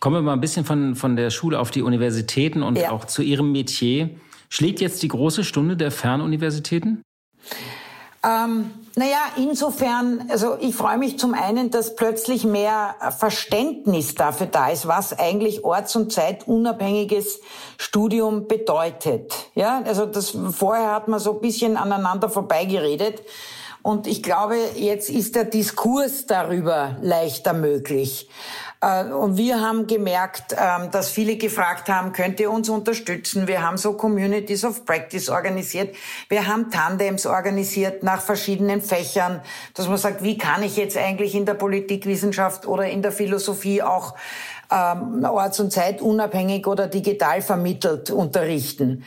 Kommen 0.00 0.16
wir 0.16 0.22
mal 0.22 0.34
ein 0.34 0.40
bisschen 0.40 0.64
von, 0.64 0.94
von 0.94 1.16
der 1.16 1.30
Schule 1.30 1.58
auf 1.58 1.70
die 1.70 1.82
Universitäten 1.82 2.62
und 2.62 2.76
ja. 2.76 2.90
auch 2.90 3.06
zu 3.06 3.22
Ihrem 3.22 3.52
Metier. 3.52 4.10
Schlägt 4.48 4.80
jetzt 4.80 5.02
die 5.02 5.08
große 5.08 5.42
Stunde 5.42 5.76
der 5.76 5.90
Fernuniversitäten? 5.90 7.02
Ähm, 8.24 8.70
naja, 8.96 9.18
insofern, 9.36 10.26
also 10.30 10.56
ich 10.60 10.74
freue 10.74 10.98
mich 10.98 11.18
zum 11.18 11.34
einen, 11.34 11.70
dass 11.70 11.96
plötzlich 11.96 12.44
mehr 12.44 12.96
Verständnis 13.18 14.14
dafür 14.14 14.46
da 14.46 14.68
ist, 14.68 14.88
was 14.88 15.18
eigentlich 15.18 15.64
orts- 15.64 15.96
und 15.96 16.12
zeitunabhängiges 16.12 17.40
Studium 17.78 18.48
bedeutet. 18.48 19.32
Ja, 19.54 19.82
also 19.84 20.06
das 20.06 20.36
vorher 20.50 20.92
hat 20.92 21.08
man 21.08 21.20
so 21.20 21.34
ein 21.34 21.40
bisschen 21.40 21.76
aneinander 21.76 22.28
vorbeigeredet. 22.28 23.22
Und 23.86 24.08
ich 24.08 24.20
glaube, 24.20 24.56
jetzt 24.74 25.08
ist 25.08 25.36
der 25.36 25.44
Diskurs 25.44 26.26
darüber 26.26 26.96
leichter 27.02 27.52
möglich. 27.52 28.28
Äh, 28.80 29.04
und 29.04 29.36
wir 29.36 29.60
haben 29.60 29.86
gemerkt, 29.86 30.56
ähm, 30.58 30.90
dass 30.90 31.08
viele 31.08 31.36
gefragt 31.36 31.88
haben, 31.88 32.12
könnt 32.12 32.40
ihr 32.40 32.50
uns 32.50 32.68
unterstützen? 32.68 33.46
Wir 33.46 33.62
haben 33.62 33.76
so 33.76 33.92
Communities 33.92 34.64
of 34.64 34.84
Practice 34.84 35.28
organisiert. 35.28 35.94
Wir 36.28 36.48
haben 36.48 36.68
Tandems 36.72 37.26
organisiert 37.26 38.02
nach 38.02 38.20
verschiedenen 38.20 38.82
Fächern, 38.82 39.40
dass 39.74 39.86
man 39.86 39.98
sagt, 39.98 40.20
wie 40.20 40.36
kann 40.36 40.64
ich 40.64 40.76
jetzt 40.76 40.96
eigentlich 40.96 41.36
in 41.36 41.46
der 41.46 41.54
Politikwissenschaft 41.54 42.66
oder 42.66 42.88
in 42.88 43.02
der 43.02 43.12
Philosophie 43.12 43.82
auch 43.82 44.14
ähm, 44.68 45.24
orts- 45.24 45.60
und 45.60 45.72
zeitunabhängig 45.72 46.66
oder 46.66 46.88
digital 46.88 47.40
vermittelt 47.40 48.10
unterrichten. 48.10 49.04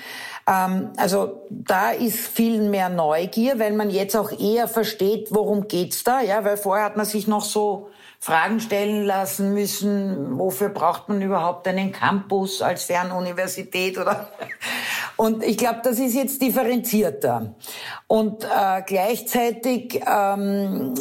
Ähm, 0.50 0.90
also 0.98 1.44
da 1.50 1.92
ist 1.92 2.18
viel 2.18 2.62
mehr 2.62 2.90
Neugier, 2.90 3.60
weil 3.60 3.74
man 3.74 3.90
jetzt 3.90 4.16
auch 4.16 4.32
eher 4.32 4.68
versteht, 4.68 5.28
worum 5.32 5.68
geht's 5.68 6.04
da, 6.04 6.22
ja, 6.22 6.44
weil 6.44 6.58
vorher 6.58 6.86
hat 6.86 6.98
man 6.98 7.06
sich 7.06 7.28
noch 7.28 7.44
so 7.44 7.90
Fragen 8.22 8.60
stellen 8.60 9.06
lassen 9.06 9.54
müssen, 9.54 10.38
wofür 10.38 10.70
braucht 10.70 11.08
man 11.08 11.22
überhaupt 11.22 11.68
einen 11.68 11.94
Campus 11.94 12.62
als 12.62 12.84
Fernuniversität 12.84 13.98
oder 13.98 14.28
und 15.18 15.44
ich 15.44 15.58
glaube, 15.58 15.80
das 15.84 16.00
ist 16.00 16.16
jetzt 16.16 16.42
differenzierter. 16.42 17.54
Und 18.08 18.44
äh, 18.44 18.82
gleichzeitig, 18.86 20.02
ähm, 20.06 20.96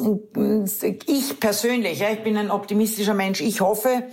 ich 1.07 1.41
persönlich, 1.41 1.99
ja, 2.01 2.11
ich 2.11 2.23
bin 2.23 2.37
ein 2.37 2.51
optimistischer 2.51 3.15
Mensch, 3.15 3.41
ich 3.41 3.63
hoffe, 3.63 4.05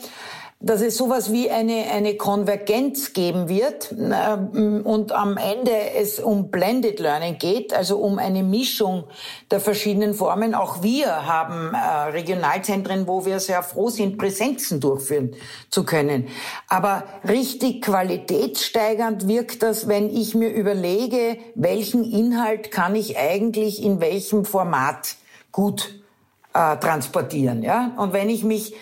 dass 0.65 0.81
es 0.81 0.97
sowas 0.97 1.31
wie 1.31 1.51
eine, 1.51 1.91
eine 1.93 2.15
Konvergenz 2.15 3.13
geben 3.13 3.47
wird 3.49 3.93
ähm, 3.93 4.81
und 4.83 5.11
am 5.11 5.37
Ende 5.37 5.71
es 5.95 6.19
um 6.19 6.49
Blended 6.49 6.99
Learning 6.99 7.37
geht, 7.37 7.71
also 7.71 7.99
um 7.99 8.17
eine 8.17 8.41
Mischung 8.41 9.03
der 9.51 9.59
verschiedenen 9.59 10.15
Formen. 10.15 10.55
Auch 10.55 10.81
wir 10.81 11.27
haben 11.27 11.75
äh, 11.75 11.77
Regionalzentren, 12.09 13.07
wo 13.07 13.27
wir 13.27 13.39
sehr 13.39 13.61
froh 13.61 13.89
sind, 13.89 14.17
Präsenzen 14.17 14.79
durchführen 14.79 15.35
zu 15.69 15.83
können. 15.83 16.29
Aber 16.67 17.03
richtig 17.29 17.83
qualitätssteigernd 17.83 19.27
wirkt 19.27 19.61
das, 19.61 19.87
wenn 19.87 20.09
ich 20.09 20.33
mir 20.33 20.49
überlege, 20.49 21.37
welchen 21.53 22.03
Inhalt 22.03 22.71
kann 22.71 22.95
ich 22.95 23.19
eigentlich 23.19 23.83
in 23.83 24.01
welchem 24.01 24.45
Format 24.45 25.17
gut 25.51 26.01
äh, 26.55 26.75
transportieren. 26.77 27.61
Ja? 27.61 27.91
Und 27.97 28.13
wenn 28.13 28.29
ich 28.29 28.43
mich 28.43 28.73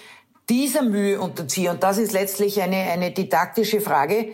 dieser 0.50 0.82
Mühe 0.82 1.22
unterziehe, 1.22 1.72
und 1.72 1.84
das 1.84 1.98
ist 1.98 2.12
letztlich 2.12 2.62
eine, 2.62 2.78
eine 2.78 3.12
didaktische 3.12 3.80
Frage, 3.80 4.34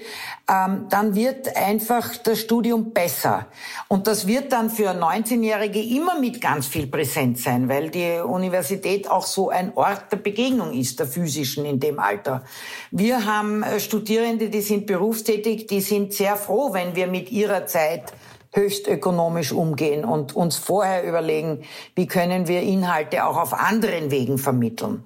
ähm, 0.50 0.88
dann 0.89 1.13
wird 1.13 1.56
einfach 1.56 2.17
das 2.17 2.39
Studium 2.39 2.91
besser. 2.91 3.48
Und 3.88 4.08
das 4.08 4.26
wird 4.26 4.52
dann 4.52 4.69
für 4.69 4.89
19-Jährige 4.89 5.82
immer 5.82 6.19
mit 6.19 6.41
ganz 6.41 6.65
viel 6.65 6.88
Präsenz 6.88 7.43
sein, 7.43 7.69
weil 7.69 7.91
die 7.91 8.19
Universität 8.19 9.10
auch 9.10 9.26
so 9.26 9.50
ein 9.50 9.74
Ort 9.76 10.12
der 10.12 10.17
Begegnung 10.17 10.74
ist, 10.74 11.00
der 11.00 11.06
physischen 11.06 11.65
in 11.65 11.80
dem 11.80 12.00
Alter. 12.00 12.43
Wir 12.89 13.26
haben 13.26 13.62
äh, 13.62 13.80
Studierende, 13.80 14.50
die 14.50 14.62
sind 14.62 14.88
berufstätig, 14.88 15.67
die 15.67 15.82
sind 15.82 16.13
sehr 16.13 16.36
froh, 16.36 16.74
wenn 16.74 16.95
wir 16.95 17.08
mit 17.08 17.32
ihrer 17.32 17.67
Zeit 17.67 18.13
höchst 18.52 18.88
ökonomisch 18.88 19.52
umgehen 19.52 20.04
und 20.06 20.36
uns 20.36 20.56
vorher 20.56 21.08
überlegen, 21.08 21.63
wie 21.93 22.08
können 22.08 22.48
wir 22.48 22.62
Inhalte 22.62 23.26
auch 23.26 23.38
auf 23.38 23.54
anderen 23.54 24.10
Wegen 24.10 24.39
vermitteln. 24.39 25.04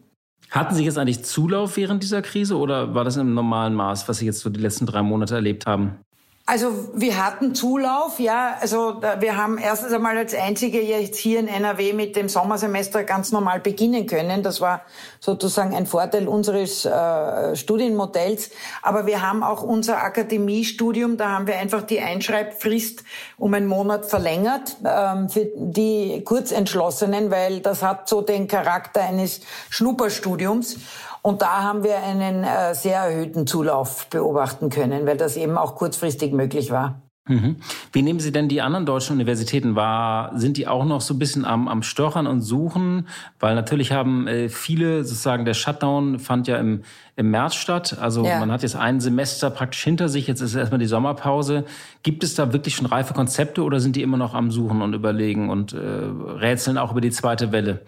Hatten 0.54 0.76
Sie 0.76 0.86
jetzt 0.86 1.00
eigentlich 1.00 1.24
Zulauf 1.24 1.78
während 1.78 2.04
dieser 2.04 2.22
Krise 2.22 2.60
oder 2.60 2.94
war 2.94 3.04
das 3.04 3.18
im 3.18 3.34
normalen 3.34 3.74
Maß, 3.74 4.08
was 4.08 4.20
Sie 4.20 4.28
jetzt 4.28 4.42
so 4.42 4.52
die 4.52 4.60
letzten 4.60 4.86
drei 4.86 5.02
Monate 5.02 5.34
erlebt 5.34 5.66
haben? 5.66 5.98
Also 6.46 6.90
wir 6.94 7.26
hatten 7.26 7.56
Zulauf, 7.56 8.20
ja. 8.20 8.58
Also 8.60 9.02
wir 9.20 9.38
haben 9.38 9.58
erstens 9.58 9.94
einmal 9.94 10.18
als 10.18 10.36
einzige 10.36 10.82
jetzt 10.82 11.16
hier 11.16 11.40
in 11.40 11.48
NRW 11.48 11.94
mit 11.94 12.18
dem 12.18 12.28
Sommersemester 12.28 13.06
ganz 13.06 13.32
normal 13.32 13.62
beginnen 13.62 14.08
können. 14.08 14.44
Das 14.44 14.60
war 14.60 14.82
sozusagen 15.22 15.74
ein 15.74 15.86
Vorteil 15.86 16.28
unseres 16.28 16.84
äh, 16.84 17.56
Studienmodells. 17.56 18.50
Aber 18.82 19.06
wir 19.06 19.22
haben 19.22 19.42
auch 19.42 19.64
unser 19.64 20.04
Akademiestudium, 20.04 21.16
da 21.16 21.30
haben 21.30 21.48
wir 21.48 21.56
einfach 21.56 21.84
die 21.84 22.02
Einschreibfrist 22.02 23.06
um 23.38 23.54
einen 23.54 23.68
Monat 23.68 24.06
verlängert 24.06 24.76
ähm, 24.86 25.30
für 25.30 25.48
die 25.56 26.26
Kurzentschlossenen, 26.26 27.32
weil 27.32 27.62
das 27.62 27.82
hat 27.82 28.10
so 28.10 28.22
den 28.22 28.50
Charakter 28.50 29.02
eines 29.02 29.40
Schnupperstudiums. 29.70 30.76
Und 31.24 31.42
da 31.42 31.64
haben 31.64 31.84
wir 31.84 31.98
einen 32.04 32.44
äh, 32.44 32.76
sehr 32.76 33.00
erhöhten 33.00 33.48
Zulauf 33.48 34.08
beobachten 34.10 34.70
können, 34.70 35.08
weil 35.08 35.16
das 35.16 35.38
eben 35.38 35.58
auch 35.58 35.76
kurzfristig 35.76 36.34
möglich 36.34 36.70
war. 36.70 37.02
Mhm. 37.30 37.56
Wie 37.94 38.02
nehmen 38.02 38.20
Sie 38.20 38.34
denn 38.34 38.50
die 38.50 38.62
anderen 38.62 38.86
deutschen 38.86 39.14
Universitäten 39.14 39.78
wahr? 39.78 40.34
Sind 40.36 40.58
die 40.58 40.68
auch 40.68 40.84
noch 40.84 41.00
so 41.00 41.14
ein 41.14 41.20
bisschen 41.20 41.46
am, 41.46 41.70
am 41.70 41.82
Stochern 41.82 42.28
und 42.28 42.42
Suchen? 42.42 43.08
Weil 43.40 43.56
natürlich 43.56 43.94
haben 43.94 44.28
äh, 44.28 44.50
viele 44.50 45.06
sozusagen, 45.06 45.46
der 45.46 45.54
Shutdown 45.54 46.20
fand 46.20 46.50
ja 46.50 46.58
im, 46.58 46.82
im 47.16 47.32
März 47.32 47.56
statt. 47.56 47.98
Also 48.02 48.26
ja. 48.26 48.40
man 48.40 48.52
hat 48.52 48.62
jetzt 48.62 48.76
ein 48.76 49.00
Semester 49.00 49.50
praktisch 49.50 49.82
hinter 49.82 50.10
sich. 50.10 50.28
Jetzt 50.28 50.42
ist 50.42 50.56
erstmal 50.56 50.80
die 50.80 50.86
Sommerpause. 50.86 51.64
Gibt 52.04 52.26
es 52.26 52.36
da 52.36 52.52
wirklich 52.52 52.76
schon 52.76 52.88
reife 52.88 53.14
Konzepte 53.14 53.64
oder 53.64 53.80
sind 53.80 53.96
die 53.96 54.02
immer 54.02 54.18
noch 54.18 54.34
am 54.34 54.52
Suchen 54.52 54.82
und 54.82 54.94
überlegen 54.94 55.50
und 55.50 55.72
äh, 55.72 55.78
rätseln 55.78 56.78
auch 56.78 56.92
über 56.92 57.00
die 57.00 57.12
zweite 57.12 57.54
Welle? 57.54 57.86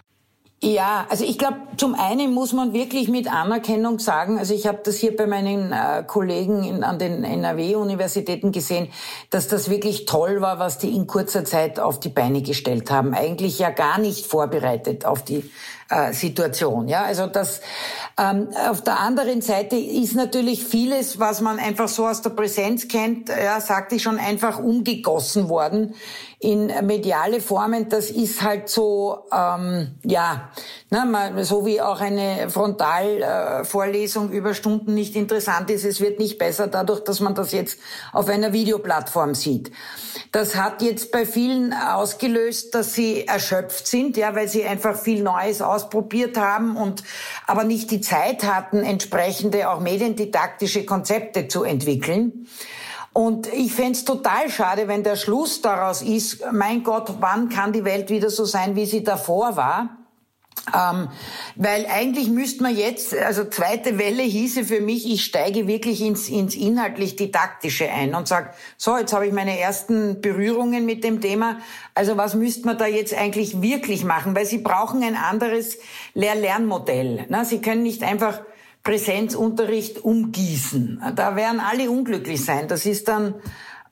Ja, 0.62 1.06
also 1.10 1.22
ich 1.22 1.36
glaube, 1.36 1.58
zum 1.76 1.94
einen 1.94 2.32
muss 2.32 2.54
man 2.54 2.72
wirklich 2.72 3.08
mit 3.08 3.30
Anerkennung 3.30 3.98
sagen, 3.98 4.38
also 4.38 4.54
ich 4.54 4.66
habe 4.66 4.78
das 4.82 4.96
hier 4.96 5.14
bei 5.14 5.26
meinen 5.26 5.70
äh, 5.70 6.02
Kollegen 6.06 6.64
in, 6.64 6.82
an 6.82 6.98
den 6.98 7.24
NRW-Universitäten 7.24 8.52
gesehen, 8.52 8.88
dass 9.28 9.48
das 9.48 9.68
wirklich 9.68 10.06
toll 10.06 10.40
war, 10.40 10.58
was 10.58 10.78
die 10.78 10.96
in 10.96 11.06
kurzer 11.06 11.44
Zeit 11.44 11.78
auf 11.78 12.00
die 12.00 12.08
Beine 12.08 12.40
gestellt 12.40 12.90
haben. 12.90 13.12
Eigentlich 13.12 13.58
ja 13.58 13.68
gar 13.68 13.98
nicht 13.98 14.24
vorbereitet 14.24 15.04
auf 15.04 15.22
die 15.22 15.50
äh, 15.88 16.12
Situation. 16.12 16.88
Ja, 16.88 17.02
also 17.04 17.26
das 17.26 17.60
ähm, 18.18 18.48
auf 18.68 18.82
der 18.82 18.98
anderen 18.98 19.42
Seite 19.42 19.76
ist 19.76 20.14
natürlich 20.14 20.64
vieles, 20.64 21.18
was 21.18 21.40
man 21.40 21.58
einfach 21.58 21.88
so 21.88 22.06
aus 22.06 22.22
der 22.22 22.30
Präsenz 22.30 22.88
kennt, 22.88 23.28
ja, 23.28 23.60
sagte 23.60 23.96
ich 23.96 24.02
schon, 24.02 24.18
einfach 24.18 24.58
umgegossen 24.58 25.48
worden 25.48 25.94
in 26.38 26.66
mediale 26.86 27.40
Formen. 27.40 27.88
Das 27.88 28.10
ist 28.10 28.42
halt 28.42 28.68
so, 28.68 29.24
ähm, 29.32 29.96
ja, 30.02 30.50
na, 30.90 31.04
mal, 31.04 31.44
so 31.44 31.66
wie 31.66 31.80
auch 31.80 32.00
eine 32.00 32.50
Frontalvorlesung 32.50 34.30
äh, 34.32 34.36
über 34.36 34.54
Stunden 34.54 34.94
nicht 34.94 35.16
interessant 35.16 35.70
ist. 35.70 35.84
Es 35.84 36.00
wird 36.00 36.18
nicht 36.18 36.38
besser 36.38 36.68
dadurch, 36.68 37.00
dass 37.00 37.20
man 37.20 37.34
das 37.34 37.52
jetzt 37.52 37.78
auf 38.12 38.28
einer 38.28 38.52
Videoplattform 38.52 39.34
sieht. 39.34 39.72
Das 40.32 40.56
hat 40.56 40.82
jetzt 40.82 41.10
bei 41.10 41.26
vielen 41.26 41.72
ausgelöst, 41.72 42.74
dass 42.74 42.94
sie 42.94 43.26
erschöpft 43.26 43.86
sind, 43.86 44.16
ja, 44.16 44.34
weil 44.34 44.48
sie 44.48 44.64
einfach 44.64 44.96
viel 44.96 45.22
Neues 45.22 45.62
ausprobiert 45.76 46.36
haben 46.36 46.76
und 46.76 47.04
aber 47.46 47.64
nicht 47.64 47.90
die 47.90 48.00
Zeit 48.00 48.44
hatten, 48.44 48.78
entsprechende 48.82 49.70
auch 49.70 49.80
mediendidaktische 49.80 50.84
Konzepte 50.84 51.48
zu 51.48 51.62
entwickeln. 51.62 52.46
Und 53.12 53.46
ich 53.52 53.72
fände 53.72 53.92
es 53.92 54.04
total 54.04 54.50
schade, 54.50 54.88
wenn 54.88 55.02
der 55.02 55.16
Schluss 55.16 55.62
daraus 55.62 56.02
ist, 56.02 56.44
mein 56.52 56.82
Gott, 56.82 57.14
wann 57.20 57.48
kann 57.48 57.72
die 57.72 57.84
Welt 57.84 58.10
wieder 58.10 58.28
so 58.28 58.44
sein, 58.44 58.76
wie 58.76 58.84
sie 58.84 59.04
davor 59.04 59.56
war? 59.56 60.05
Ähm, 60.74 61.08
weil 61.54 61.86
eigentlich 61.86 62.28
müsste 62.28 62.64
man 62.64 62.76
jetzt, 62.76 63.14
also 63.14 63.44
zweite 63.44 63.98
Welle 63.98 64.22
hieße 64.22 64.64
für 64.64 64.80
mich, 64.80 65.10
ich 65.10 65.24
steige 65.24 65.68
wirklich 65.68 66.02
ins, 66.02 66.28
ins 66.28 66.56
inhaltlich 66.56 67.14
Didaktische 67.14 67.88
ein 67.88 68.14
und 68.14 68.26
sage, 68.26 68.50
so, 68.76 68.96
jetzt 68.96 69.12
habe 69.12 69.26
ich 69.26 69.32
meine 69.32 69.58
ersten 69.58 70.20
Berührungen 70.20 70.84
mit 70.84 71.04
dem 71.04 71.20
Thema. 71.20 71.58
Also 71.94 72.16
was 72.16 72.34
müsste 72.34 72.66
man 72.66 72.78
da 72.78 72.86
jetzt 72.86 73.14
eigentlich 73.14 73.62
wirklich 73.62 74.04
machen? 74.04 74.34
Weil 74.34 74.46
Sie 74.46 74.58
brauchen 74.58 75.04
ein 75.04 75.16
anderes 75.16 75.78
Lehr-Lernmodell. 76.14 77.26
Sie 77.44 77.60
können 77.60 77.84
nicht 77.84 78.02
einfach 78.02 78.40
Präsenzunterricht 78.82 80.04
umgießen. 80.04 81.02
Da 81.14 81.36
werden 81.36 81.60
alle 81.60 81.90
unglücklich 81.90 82.44
sein. 82.44 82.66
Das 82.68 82.86
ist 82.86 83.08
dann 83.08 83.34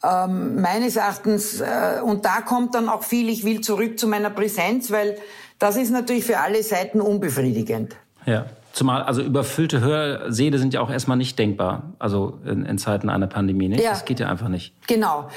ähm, 0.04 0.60
meines 0.60 0.96
Erachtens, 0.96 1.60
äh, 1.60 2.00
und 2.02 2.24
da 2.24 2.42
kommt 2.42 2.74
dann 2.74 2.88
auch 2.88 3.02
viel, 3.02 3.28
ich 3.28 3.44
will 3.44 3.60
zurück 3.60 3.98
zu 3.98 4.06
meiner 4.06 4.30
Präsenz, 4.30 4.90
weil 4.90 5.16
das 5.64 5.76
ist 5.76 5.90
natürlich 5.90 6.24
für 6.24 6.38
alle 6.38 6.62
Seiten 6.62 7.00
unbefriedigend. 7.00 7.96
Ja. 8.26 8.44
Zumal, 8.72 9.02
also 9.02 9.22
überfüllte 9.22 9.80
Hörsäle 9.80 10.58
sind 10.58 10.74
ja 10.74 10.80
auch 10.80 10.90
erstmal 10.90 11.16
nicht 11.16 11.38
denkbar, 11.38 11.94
also 11.98 12.40
in, 12.44 12.66
in 12.66 12.76
Zeiten 12.76 13.08
einer 13.08 13.28
Pandemie, 13.28 13.68
nicht? 13.68 13.82
Ja. 13.82 13.90
Das 13.90 14.04
geht 14.04 14.20
ja 14.20 14.28
einfach 14.28 14.48
nicht. 14.48 14.74
Genau. 14.88 15.28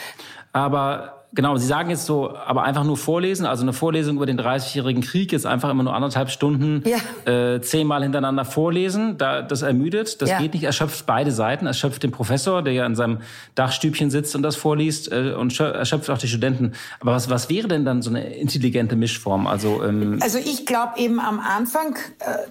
Aber 0.51 1.16
genau, 1.33 1.57
Sie 1.57 1.67
sagen 1.67 1.89
jetzt 1.89 2.05
so, 2.05 2.35
aber 2.35 2.63
einfach 2.63 2.83
nur 2.83 2.97
vorlesen, 2.97 3.45
also 3.45 3.63
eine 3.63 3.73
Vorlesung 3.73 4.15
über 4.15 4.25
den 4.25 4.39
30-jährigen 4.39 5.01
Krieg, 5.03 5.31
jetzt 5.31 5.45
einfach 5.45 5.69
immer 5.69 5.83
nur 5.83 5.93
anderthalb 5.93 6.29
Stunden 6.29 6.83
ja. 6.85 7.31
äh, 7.31 7.61
zehnmal 7.61 8.03
hintereinander 8.03 8.45
vorlesen, 8.45 9.17
da, 9.17 9.41
das 9.41 9.61
ermüdet, 9.61 10.21
das 10.21 10.29
ja. 10.29 10.39
geht 10.39 10.53
nicht, 10.53 10.63
erschöpft 10.63 11.05
beide 11.05 11.31
Seiten, 11.31 11.65
erschöpft 11.65 12.03
den 12.03 12.11
Professor, 12.11 12.61
der 12.61 12.73
ja 12.73 12.85
in 12.85 12.95
seinem 12.95 13.19
Dachstübchen 13.55 14.09
sitzt 14.09 14.35
und 14.35 14.43
das 14.43 14.55
vorliest 14.55 15.11
äh, 15.11 15.33
und 15.37 15.59
erschöpft 15.59 16.09
auch 16.09 16.17
die 16.17 16.27
Studenten. 16.27 16.73
Aber 16.99 17.13
was, 17.13 17.29
was 17.29 17.49
wäre 17.49 17.67
denn 17.67 17.85
dann 17.85 18.01
so 18.01 18.09
eine 18.09 18.33
intelligente 18.35 18.95
Mischform? 18.95 19.47
Also, 19.47 19.83
ähm 19.83 20.19
also 20.21 20.37
ich 20.37 20.65
glaube 20.65 20.93
eben 20.97 21.19
am 21.19 21.39
Anfang 21.39 21.95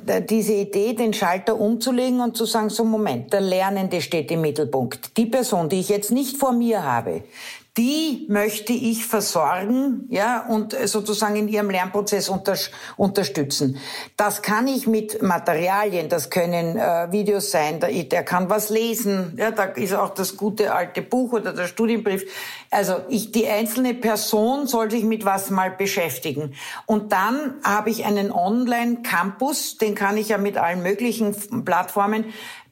äh, 0.06 0.22
diese 0.22 0.52
Idee, 0.52 0.94
den 0.94 1.12
Schalter 1.12 1.58
umzulegen 1.58 2.20
und 2.20 2.36
zu 2.36 2.44
sagen, 2.44 2.68
so 2.68 2.84
Moment, 2.84 3.32
der 3.32 3.40
Lernende 3.40 4.00
steht 4.00 4.30
im 4.30 4.42
Mittelpunkt. 4.42 5.16
Die 5.16 5.26
Person, 5.26 5.68
die 5.68 5.80
ich 5.80 5.88
jetzt 5.88 6.10
nicht 6.10 6.36
vor 6.36 6.52
mir 6.52 6.82
habe, 6.82 7.22
die 7.76 8.24
möchte 8.28 8.72
ich 8.72 9.06
versorgen, 9.06 10.06
ja, 10.08 10.46
und 10.46 10.74
sozusagen 10.86 11.36
in 11.36 11.48
ihrem 11.48 11.68
Lernprozess 11.68 12.30
unter, 12.30 12.56
unterstützen. 12.96 13.78
Das 14.16 14.40
kann 14.40 14.66
ich 14.66 14.86
mit 14.86 15.20
Materialien, 15.22 16.08
das 16.08 16.30
können 16.30 16.78
äh, 16.78 17.12
Videos 17.12 17.50
sein, 17.50 17.80
der, 17.80 17.90
der 17.90 18.22
kann 18.22 18.48
was 18.48 18.70
lesen, 18.70 19.34
ja, 19.36 19.50
da 19.50 19.64
ist 19.64 19.94
auch 19.94 20.14
das 20.14 20.36
gute 20.36 20.74
alte 20.74 21.02
Buch 21.02 21.34
oder 21.34 21.52
der 21.52 21.66
Studienbrief. 21.66 22.24
Also 22.70 22.96
ich, 23.08 23.30
die 23.32 23.46
einzelne 23.46 23.92
Person 23.94 24.66
soll 24.66 24.90
sich 24.90 25.04
mit 25.04 25.24
was 25.24 25.50
mal 25.50 25.70
beschäftigen. 25.70 26.54
Und 26.86 27.12
dann 27.12 27.54
habe 27.62 27.90
ich 27.90 28.06
einen 28.06 28.32
Online-Campus, 28.32 29.76
den 29.76 29.94
kann 29.94 30.16
ich 30.16 30.30
ja 30.30 30.38
mit 30.38 30.56
allen 30.56 30.82
möglichen 30.82 31.64
Plattformen 31.64 32.24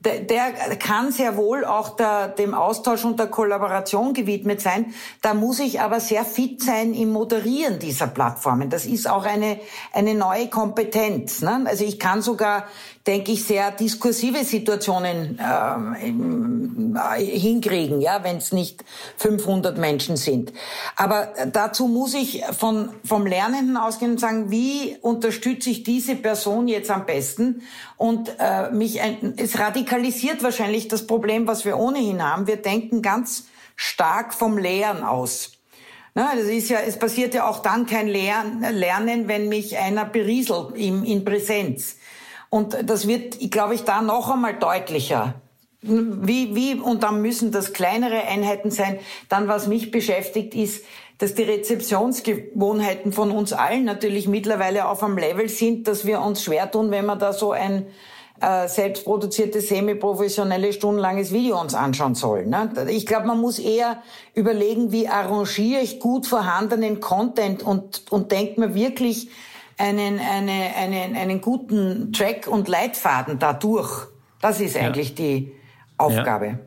der, 0.05 0.21
der 0.21 0.77
kann 0.77 1.13
sehr 1.13 1.37
wohl 1.37 1.65
auch 1.65 1.97
der, 1.97 2.29
dem 2.29 2.55
Austausch 2.55 3.05
und 3.05 3.19
der 3.19 3.29
Kollaboration 3.29 4.13
gewidmet 4.13 4.61
sein. 4.61 4.95
Da 5.23 5.35
muss 5.35 5.61
ich 5.61 5.81
aber 5.81 6.01
sehr 6.01 6.25
fit 6.25 6.63
sein 6.63 6.95
im 6.95 7.11
Moderieren 7.11 7.79
dieser 7.79 8.07
Plattformen. 8.07 8.71
Das 8.71 8.85
ist 8.87 9.09
auch 9.09 9.25
eine, 9.25 9.59
eine 9.93 10.15
neue 10.15 10.49
Kompetenz. 10.49 11.43
Ne? 11.43 11.65
Also 11.67 11.85
ich 11.85 11.99
kann 11.99 12.23
sogar 12.23 12.65
denke 13.07 13.33
ich, 13.33 13.45
sehr 13.45 13.71
diskursive 13.71 14.45
Situationen 14.45 15.39
äh, 15.39 17.21
hinkriegen, 17.23 18.01
ja, 18.01 18.25
wenn 18.25 18.39
es 18.39 18.53
nicht 18.53 18.83
500 19.19 19.77
Menschen 19.77 20.17
sind. 20.17 20.53
Aber 20.97 21.35
dazu 21.53 21.87
muss 21.87 22.15
ich 22.15 22.43
von, 22.59 22.91
vom 23.05 23.27
Lernenden 23.27 23.77
ausgehen 23.77 24.13
und 24.13 24.21
sagen, 24.21 24.51
wie 24.51 24.97
unterstütze 25.03 25.69
ich 25.69 25.83
diese 25.83 26.17
Person 26.17 26.67
jetzt 26.67 26.91
am 26.91 27.05
besten? 27.05 27.63
Und 27.99 28.35
äh, 28.39 28.71
mich, 28.71 29.03
ein, 29.03 29.35
es 29.37 29.59
radikalisiert 29.59 30.43
wahrscheinlich 30.43 30.89
das 30.89 31.07
Problem, 31.07 31.47
was 31.47 31.67
wir 31.67 31.79
ohnehin 31.79 32.23
haben. 32.23 32.47
Wir 32.47 32.57
denken 32.57 33.03
ganz 33.03 33.45
stark 33.77 34.33
vom 34.33 34.57
Lehren 34.57 35.03
aus. 35.03 35.53
Na, 36.15 36.33
das 36.37 36.47
ist 36.47 36.71
ja, 36.71 36.79
es 36.79 36.97
passiert 36.97 37.35
ja 37.35 37.49
auch 37.49 37.59
dann 37.61 37.87
kein 37.87 38.07
Lernen, 38.07 39.29
wenn 39.29 39.49
mich 39.49 39.77
einer 39.77 40.05
berieselt 40.05 40.77
in, 40.77 41.05
in 41.05 41.25
Präsenz. 41.25 41.97
Und 42.55 42.89
das 42.89 43.09
wird, 43.09 43.51
glaube 43.51 43.75
ich, 43.75 43.83
da 43.83 44.01
noch 44.01 44.31
einmal 44.31 44.55
deutlicher. 44.55 45.35
Wie, 45.83 46.55
wie, 46.55 46.75
und 46.75 47.03
dann 47.03 47.21
müssen 47.21 47.51
das 47.51 47.73
kleinere 47.73 48.29
Einheiten 48.29 48.71
sein. 48.71 49.01
Dann, 49.29 49.49
was 49.49 49.67
mich 49.67 49.91
beschäftigt, 49.91 50.55
ist, 50.55 50.85
dass 51.19 51.35
die 51.35 51.43
Rezeptionsgewohnheiten 51.43 53.13
von 53.13 53.33
uns 53.33 53.53
allen 53.53 53.85
natürlich 53.85 54.29
mittlerweile 54.29 54.87
auf 54.87 55.03
einem 55.03 55.19
Level 55.19 55.49
sind, 55.49 55.89
dass 55.89 56.07
wir 56.07 56.21
uns 56.21 56.45
schwer 56.45 56.71
tun, 56.71 56.93
wenn 56.93 57.07
wir 57.07 57.17
da 57.17 57.33
so 57.33 57.51
ein 57.51 57.87
äh, 58.41 58.69
selbstproduziertes, 58.69 59.67
semi-professionelle, 59.69 60.73
stundenlanges 60.73 61.33
Video 61.33 61.61
uns 61.61 61.75
anschauen 61.75 62.15
sollen. 62.15 62.51
Ne? 62.51 62.71
Ich 62.89 63.05
glaube, 63.05 63.27
man 63.27 63.41
muss 63.41 63.59
eher 63.59 64.01
überlegen, 64.33 64.93
wie 64.93 65.09
arrangiere 65.09 65.81
ich 65.81 65.99
gut 65.99 66.29
vorhandenen 66.29 67.01
Content 67.01 67.65
und, 67.65 68.05
und 68.13 68.31
denkt 68.31 68.59
mir 68.59 68.77
wirklich, 68.77 69.29
einen, 69.79 70.19
eine, 70.19 70.75
einen, 70.77 71.17
einen 71.17 71.41
guten 71.41 72.13
Track 72.13 72.47
und 72.47 72.69
Leitfaden 72.69 73.39
dadurch. 73.39 74.09
Das 74.41 74.61
ist 74.61 74.77
eigentlich 74.77 75.11
ja. 75.11 75.15
die 75.15 75.53
Aufgabe. 75.97 76.47
Ja. 76.47 76.59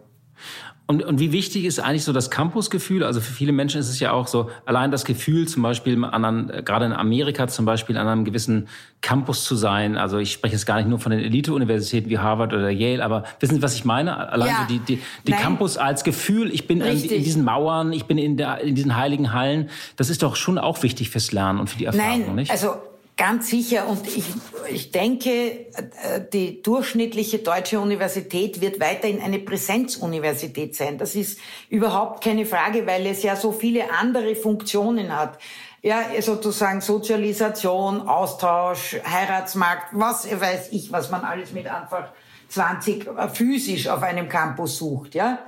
Und, 0.89 1.03
und 1.03 1.19
wie 1.19 1.33
wichtig 1.33 1.65
ist 1.65 1.79
eigentlich 1.79 2.05
so 2.05 2.13
das 2.13 2.31
Campusgefühl? 2.31 3.03
Also 3.03 3.19
für 3.19 3.33
viele 3.33 3.51
Menschen 3.51 3.81
ist 3.81 3.89
es 3.89 3.99
ja 3.99 4.13
auch 4.13 4.25
so, 4.25 4.49
allein 4.65 4.89
das 4.89 5.03
Gefühl, 5.03 5.45
zum 5.45 5.61
Beispiel 5.61 6.01
an 6.05 6.23
einem, 6.23 6.47
gerade 6.63 6.85
in 6.85 6.93
Amerika 6.93 7.49
zum 7.49 7.65
Beispiel 7.65 7.97
an 7.97 8.07
einem 8.07 8.23
gewissen 8.23 8.69
Campus 9.01 9.43
zu 9.43 9.57
sein. 9.57 9.97
Also 9.97 10.17
ich 10.17 10.31
spreche 10.31 10.55
jetzt 10.55 10.65
gar 10.65 10.77
nicht 10.77 10.87
nur 10.87 10.97
von 10.99 11.11
den 11.11 11.19
Elite-Universitäten 11.19 12.09
wie 12.09 12.19
Harvard 12.19 12.53
oder 12.53 12.69
Yale, 12.69 13.03
aber 13.03 13.25
wissen 13.41 13.55
Sie, 13.55 13.61
was 13.61 13.75
ich 13.75 13.83
meine? 13.83 14.31
Allein 14.31 14.47
ja. 14.47 14.61
so 14.61 14.73
die, 14.73 14.79
die, 14.79 15.01
die 15.27 15.33
Campus 15.33 15.75
als 15.75 16.05
Gefühl, 16.05 16.53
ich 16.53 16.67
bin 16.67 16.79
in, 16.79 17.03
in, 17.03 17.23
diesen 17.23 17.43
Mauern, 17.43 17.91
ich 17.91 18.05
bin 18.05 18.17
in, 18.17 18.37
der, 18.37 18.61
in 18.61 18.73
diesen 18.73 18.95
heiligen 18.95 19.33
Hallen, 19.33 19.69
das 19.97 20.09
ist 20.09 20.23
doch 20.23 20.37
schon 20.37 20.57
auch 20.57 20.83
wichtig 20.83 21.09
fürs 21.09 21.33
Lernen 21.33 21.59
und 21.59 21.69
für 21.69 21.77
die 21.77 21.85
Erfahrung, 21.85 22.27
Nein, 22.27 22.35
nicht? 22.35 22.51
Also 22.51 22.75
Ganz 23.17 23.49
sicher. 23.49 23.87
Und 23.87 24.07
ich, 24.07 24.25
ich 24.69 24.91
denke, 24.91 25.29
äh, 25.29 26.21
die 26.31 26.61
durchschnittliche 26.61 27.39
deutsche 27.39 27.79
Universität 27.79 28.61
wird 28.61 28.79
weiterhin 28.79 29.21
eine 29.21 29.39
Präsenzuniversität 29.39 30.75
sein. 30.75 30.99
Das 30.99 31.15
ist 31.15 31.39
überhaupt 31.69 32.23
keine 32.23 32.45
Frage, 32.45 32.85
weil 32.85 33.07
es 33.07 33.23
ja 33.23 33.35
so 33.35 33.51
viele 33.51 33.91
andere 33.91 34.35
Funktionen 34.35 35.17
hat. 35.17 35.39
Ja, 35.81 36.05
sozusagen 36.21 36.81
Sozialisation, 36.81 38.07
Austausch, 38.07 38.97
Heiratsmarkt, 39.03 39.87
was 39.93 40.29
weiß 40.39 40.69
ich, 40.71 40.91
was 40.91 41.09
man 41.09 41.21
alles 41.21 41.53
mit 41.53 41.65
einfach 41.65 42.09
20 42.49 43.07
äh, 43.07 43.29
physisch 43.29 43.87
auf 43.87 44.03
einem 44.03 44.29
Campus 44.29 44.77
sucht, 44.77 45.15
ja. 45.15 45.39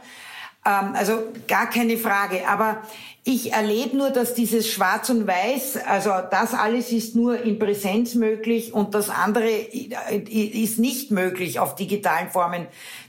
Ähm, 0.66 0.96
also 0.96 1.24
gar 1.48 1.70
keine 1.70 1.98
Frage. 1.98 2.48
Aber 2.48 2.82
ich 3.30 3.54
erlebe 3.54 3.96
nur, 3.96 4.10
dass 4.10 4.34
dieses 4.34 4.68
Schwarz 4.68 5.10
und 5.10 5.28
Weiß, 5.28 5.78
also 5.86 6.10
das 6.32 6.56
alles 6.56 6.92
ist 6.92 7.16
nur 7.16 7.40
in 7.40 7.60
Präsenz 7.60 8.16
möglich 8.16 8.74
und 8.74 8.96
das 8.96 9.10
andere 9.10 9.50
ist 9.50 10.80
nicht 10.80 11.12
möglich 11.12 11.60
auf 11.60 11.76
digitalen 11.76 12.32
Formen. 12.32 12.66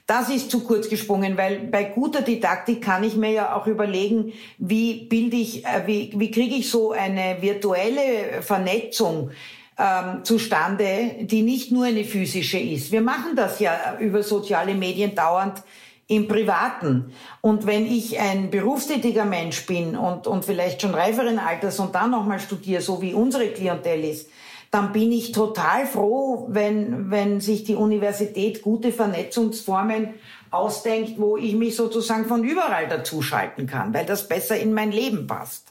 Das 0.07 0.29
ist 0.29 0.51
zu 0.51 0.65
kurz 0.65 0.91
gesprungen, 0.91 1.39
weil 1.39 1.61
bei 1.61 1.85
guter 1.85 2.21
Didaktik 2.21 2.83
kann 2.83 3.03
ich 3.03 3.17
mir 3.17 3.31
ja 3.31 3.57
auch 3.57 3.67
überlegen, 3.67 4.35
wie 4.59 5.07
bilde 5.07 5.37
ich, 5.37 5.65
äh, 5.65 5.87
wie, 5.87 6.13
wie 6.15 6.31
kriege 6.31 6.57
ich 6.57 6.71
so 6.71 6.93
eine 6.93 7.39
virtuelle 7.41 8.43
Vernetzung 8.43 9.31
ähm, 9.79 10.23
zustande, 10.25 11.17
die 11.21 11.41
nicht 11.43 11.73
nur 11.73 11.87
eine 11.87 12.05
physische 12.05 12.59
ist. 12.59 12.93
Wir 12.93 13.01
machen 13.01 13.37
das 13.37 13.59
ja 13.61 13.97
über 13.99 14.23
soziale 14.23 14.75
Medien 14.75 15.15
dauernd 15.15 15.63
im 16.11 16.27
Privaten. 16.27 17.13
Und 17.41 17.67
wenn 17.67 17.87
ich 17.87 18.19
ein 18.19 18.51
berufstätiger 18.51 19.25
Mensch 19.25 19.65
bin 19.67 19.97
und, 19.97 20.27
und 20.27 20.45
vielleicht 20.45 20.83
schon 20.83 20.93
reiferen 20.93 21.39
Alters 21.39 21.79
und 21.79 21.95
dann 21.95 22.11
nochmal 22.11 22.41
studiere, 22.41 22.83
so 22.83 23.01
wie 23.01 23.15
unsere 23.15 23.47
Klientel 23.49 24.05
ist, 24.05 24.29
dann 24.73 24.93
bin 24.93 25.13
ich 25.13 25.31
total 25.31 25.87
froh, 25.87 26.47
wenn, 26.51 27.13
wenn 27.13 27.41
sich 27.41 27.63
die 27.63 27.77
Universität 27.77 28.63
gute 28.63 28.91
Vernetzungsformen 28.93 30.15
ausdenkt, 30.51 31.19
wo 31.19 31.37
ich 31.37 31.55
mich 31.55 31.77
sozusagen 31.77 32.25
von 32.25 32.43
überall 32.43 32.89
dazuschalten 32.89 33.69
kann, 33.69 33.95
weil 33.95 34.05
das 34.05 34.27
besser 34.27 34.59
in 34.59 34.75
mein 34.75 34.91
Leben 34.91 35.29
passt. 35.29 35.69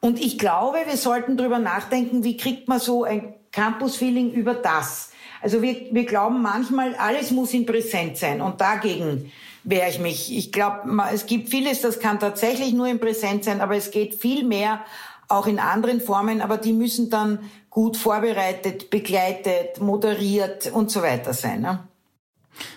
Und 0.00 0.20
ich 0.20 0.38
glaube, 0.38 0.78
wir 0.86 0.96
sollten 0.96 1.36
darüber 1.36 1.58
nachdenken, 1.58 2.22
wie 2.22 2.36
kriegt 2.36 2.68
man 2.68 2.78
so 2.78 3.02
ein 3.02 3.34
Campus-Feeling 3.50 4.30
über 4.30 4.54
das. 4.54 5.10
Also 5.42 5.62
wir, 5.62 5.76
wir 5.92 6.04
glauben 6.04 6.42
manchmal, 6.42 6.94
alles 6.96 7.30
muss 7.30 7.54
in 7.54 7.66
Präsenz 7.66 8.20
sein 8.20 8.40
und 8.40 8.60
dagegen 8.60 9.30
wehre 9.64 9.88
ich 9.88 9.98
mich. 9.98 10.36
Ich 10.36 10.52
glaube, 10.52 10.90
es 11.12 11.26
gibt 11.26 11.50
vieles, 11.50 11.80
das 11.80 12.00
kann 12.00 12.18
tatsächlich 12.18 12.72
nur 12.72 12.88
in 12.88 12.98
Präsenz 12.98 13.44
sein, 13.44 13.60
aber 13.60 13.76
es 13.76 13.90
geht 13.90 14.14
viel 14.14 14.44
mehr 14.44 14.84
auch 15.28 15.46
in 15.46 15.58
anderen 15.58 16.00
Formen, 16.00 16.40
aber 16.40 16.56
die 16.56 16.72
müssen 16.72 17.10
dann 17.10 17.40
gut 17.70 17.96
vorbereitet, 17.96 18.90
begleitet, 18.90 19.80
moderiert 19.80 20.72
und 20.72 20.90
so 20.90 21.02
weiter 21.02 21.34
sein. 21.34 21.60
Ne? 21.60 21.80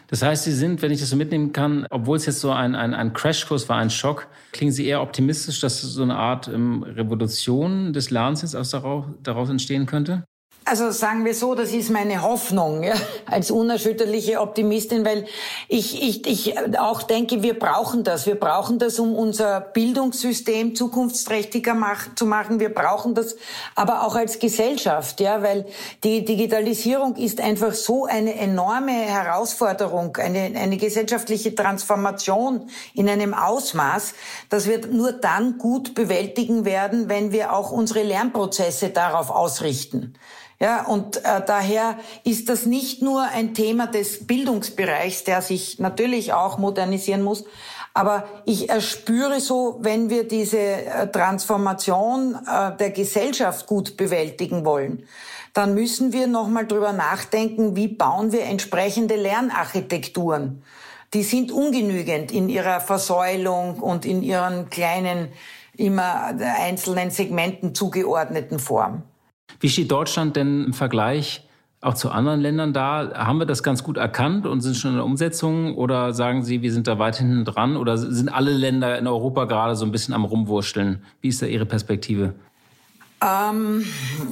Das 0.08 0.22
heißt, 0.22 0.44
Sie 0.44 0.52
sind, 0.52 0.82
wenn 0.82 0.92
ich 0.92 1.00
das 1.00 1.10
so 1.10 1.16
mitnehmen 1.16 1.54
kann, 1.54 1.88
obwohl 1.90 2.18
es 2.18 2.26
jetzt 2.26 2.42
so 2.42 2.52
ein, 2.52 2.76
ein, 2.76 2.94
ein 2.94 3.14
Crashkurs 3.14 3.70
war, 3.70 3.78
ein 3.78 3.90
Schock, 3.90 4.28
klingen 4.52 4.74
Sie 4.74 4.86
eher 4.86 5.02
optimistisch, 5.02 5.62
dass 5.62 5.82
so 5.82 6.04
eine 6.04 6.18
Art 6.18 6.50
ähm, 6.50 6.84
Revolution 6.84 7.94
des 7.94 8.12
Lernens 8.12 8.42
jetzt 8.42 8.56
aus 8.56 8.70
daraus, 8.72 9.06
daraus 9.24 9.50
entstehen 9.50 9.86
könnte? 9.86 10.26
Also 10.64 10.92
sagen 10.92 11.26
wir 11.26 11.34
so, 11.34 11.56
das 11.56 11.72
ist 11.72 11.90
meine 11.90 12.22
Hoffnung 12.22 12.84
ja, 12.84 12.94
als 13.26 13.50
unerschütterliche 13.50 14.40
Optimistin, 14.40 15.04
weil 15.04 15.26
ich, 15.68 16.00
ich, 16.04 16.28
ich 16.28 16.80
auch 16.80 17.02
denke, 17.02 17.42
wir 17.42 17.58
brauchen 17.58 18.04
das. 18.04 18.28
Wir 18.28 18.40
brauchen 18.40 18.78
das, 18.78 19.00
um 19.00 19.16
unser 19.16 19.60
Bildungssystem 19.60 20.76
zukunftsträchtiger 20.76 21.74
mach, 21.74 22.14
zu 22.14 22.28
machen. 22.28 22.60
Wir 22.60 22.72
brauchen 22.72 23.16
das 23.16 23.38
aber 23.74 24.06
auch 24.06 24.16
als 24.16 24.38
Gesellschaft, 24.38 25.20
ja, 25.20 25.42
weil 25.42 25.66
die 26.04 26.26
Digitalisierung 26.26 27.16
ist 27.16 27.42
einfach 27.42 27.74
so 27.74 28.06
eine 28.06 28.36
enorme 28.36 28.94
Herausforderung, 28.94 30.16
eine, 30.18 30.52
eine 30.60 30.78
gesellschaftliche 30.78 31.56
Transformation 31.56 32.70
in 32.94 33.10
einem 33.10 33.34
Ausmaß, 33.34 34.14
dass 34.50 34.68
wir 34.68 34.86
nur 34.86 35.12
dann 35.12 35.58
gut 35.58 35.96
bewältigen 35.96 36.66
werden, 36.66 37.10
wenn 37.10 37.32
wir 37.32 37.54
auch 37.54 37.72
unsere 37.72 38.04
Lernprozesse 38.04 38.90
darauf 38.90 39.32
ausrichten. 39.32 40.14
Ja, 40.62 40.86
und 40.86 41.18
äh, 41.26 41.42
daher 41.44 41.98
ist 42.24 42.48
das 42.48 42.68
nicht 42.68 43.02
nur 43.02 43.24
ein 43.24 43.56
Thema 43.56 43.88
des 43.88 44.28
Bildungsbereichs, 44.28 45.24
der 45.24 45.42
sich 45.42 45.80
natürlich 45.80 46.34
auch 46.34 46.60
modernisieren 46.60 47.24
muss, 47.24 47.46
aber 47.96 48.26
ich 48.46 48.70
erspüre 48.70 49.40
so, 49.40 49.80
wenn 49.82 50.12
wir 50.12 50.28
diese 50.28 50.60
äh, 50.60 51.08
Transformation 51.08 52.36
äh, 52.36 52.78
der 52.78 52.92
Gesellschaft 52.92 53.66
gut 53.66 53.98
bewältigen 53.98 54.64
wollen, 54.64 55.08
dann 55.54 55.74
müssen 55.74 56.14
wir 56.14 56.28
nochmal 56.28 56.68
drüber 56.68 56.94
nachdenken, 56.94 57.76
wie 57.76 57.88
bauen 57.88 58.32
wir 58.32 58.44
entsprechende 58.44 59.16
Lernarchitekturen. 59.16 60.62
Die 61.16 61.24
sind 61.24 61.52
ungenügend 61.52 62.32
in 62.32 62.50
ihrer 62.50 62.82
Versäulung 62.82 63.80
und 63.80 64.06
in 64.06 64.22
ihren 64.22 64.70
kleinen, 64.70 65.30
immer 65.76 66.36
einzelnen 66.60 67.10
Segmenten 67.10 67.74
zugeordneten 67.74 68.60
Form. 68.60 69.02
Wie 69.60 69.70
steht 69.70 69.92
Deutschland 69.92 70.36
denn 70.36 70.66
im 70.66 70.74
Vergleich 70.74 71.48
auch 71.82 71.96
zu 71.96 72.12
anderen 72.12 72.40
Ländern 72.40 72.74
da? 72.74 73.12
Haben 73.16 73.40
wir 73.40 73.46
das 73.46 73.64
ganz 73.64 73.84
gut 73.84 73.98
erkannt 73.98 74.46
und 74.46 74.62
sind 74.62 74.76
schon 74.76 74.92
in 74.92 74.98
der 74.98 75.06
Umsetzung? 75.06 75.76
Oder 75.76 76.14
sagen 76.14 76.44
Sie, 76.44 76.62
wir 76.62 76.72
sind 76.72 76.88
da 76.88 77.00
weit 77.00 77.18
hinten 77.18 77.44
dran? 77.46 77.76
Oder 77.76 77.98
sind 77.98 78.30
alle 78.30 78.52
Länder 78.52 78.98
in 78.98 79.08
Europa 79.08 79.46
gerade 79.46 79.76
so 79.76 79.86
ein 79.86 79.92
bisschen 79.92 80.14
am 80.14 80.26
Rumwurschteln? 80.26 81.04
Wie 81.22 81.30
ist 81.30 81.42
da 81.42 81.48
Ihre 81.48 81.66
Perspektive? 81.66 82.34
Ähm, 83.24 83.86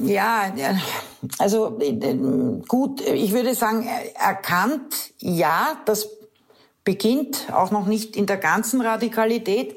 ja, 0.04 0.52
also 1.38 1.78
gut, 2.66 3.00
ich 3.02 3.32
würde 3.32 3.54
sagen, 3.54 3.86
erkannt, 4.14 5.12
ja, 5.18 5.76
das 5.84 6.08
beginnt 6.82 7.52
auch 7.52 7.70
noch 7.70 7.86
nicht 7.86 8.16
in 8.16 8.26
der 8.26 8.36
ganzen 8.36 8.80
Radikalität. 8.80 9.76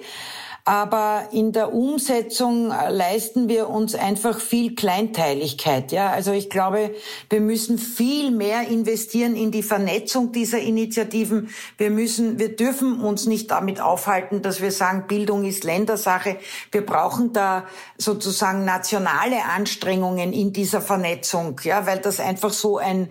Aber 0.66 1.28
in 1.34 1.52
der 1.52 1.74
Umsetzung 1.74 2.72
äh, 2.72 2.90
leisten 2.90 3.50
wir 3.50 3.70
uns 3.70 3.96
einfach 3.96 4.40
viel 4.40 4.76
Kleinteiligkeit. 4.76 5.92
Ja, 5.92 6.12
also 6.12 6.32
ich 6.32 6.50
glaube, 6.50 6.96
wir 7.30 7.42
müssen 7.42 7.78
viel 7.78 8.32
mehr 8.32 8.70
investieren 8.70 9.36
in 9.36 9.52
die 9.52 9.62
Vernetzung 9.62 10.32
dieser 10.32 10.60
Initiativen. 10.60 11.50
Wir 11.78 11.90
müssen, 11.90 12.40
wir 12.40 12.56
dürfen 12.56 13.02
uns 13.02 13.26
nicht 13.26 13.52
damit 13.52 13.82
aufhalten, 13.82 14.42
dass 14.42 14.62
wir 14.62 14.72
sagen, 14.72 15.08
Bildung 15.08 15.44
ist 15.44 15.66
Ländersache. 15.66 16.38
Wir 16.72 16.86
brauchen 16.86 17.34
da 17.34 17.66
sozusagen 17.98 18.64
nationale 18.64 19.44
Anstrengungen 19.44 20.32
in 20.32 20.54
dieser 20.54 20.80
Vernetzung. 20.80 21.60
Ja, 21.66 21.86
weil 21.88 22.00
das 22.00 22.22
einfach 22.22 22.54
so 22.54 22.78
ein, 22.78 23.10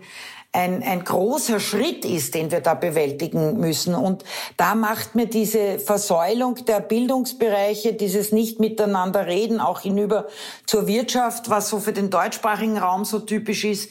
ein, 0.53 0.83
ein 0.83 1.03
großer 1.03 1.61
Schritt 1.61 2.05
ist, 2.05 2.35
den 2.35 2.51
wir 2.51 2.61
da 2.61 2.75
bewältigen 2.75 3.59
müssen. 3.59 3.95
Und 3.95 4.23
da 4.59 4.75
macht 4.75 5.15
mir 5.15 5.27
diese 5.27 5.79
Versäulung 5.79 6.65
der 6.67 6.81
Bildungsbereiche, 6.81 7.95
dieses 7.95 8.33
nicht 8.33 8.61
miteinander 8.61 9.27
reden, 9.27 9.61
auch 9.61 9.81
hinüber 9.81 10.27
zur 10.67 10.87
Wirtschaft, 10.87 11.49
was 11.49 11.71
so 11.71 11.81
für 11.81 11.95
den 11.95 12.11
deutschsprachigen 12.11 12.77
Raum 12.77 13.07
so 13.07 13.19
typisch 13.19 13.65
ist, 13.65 13.89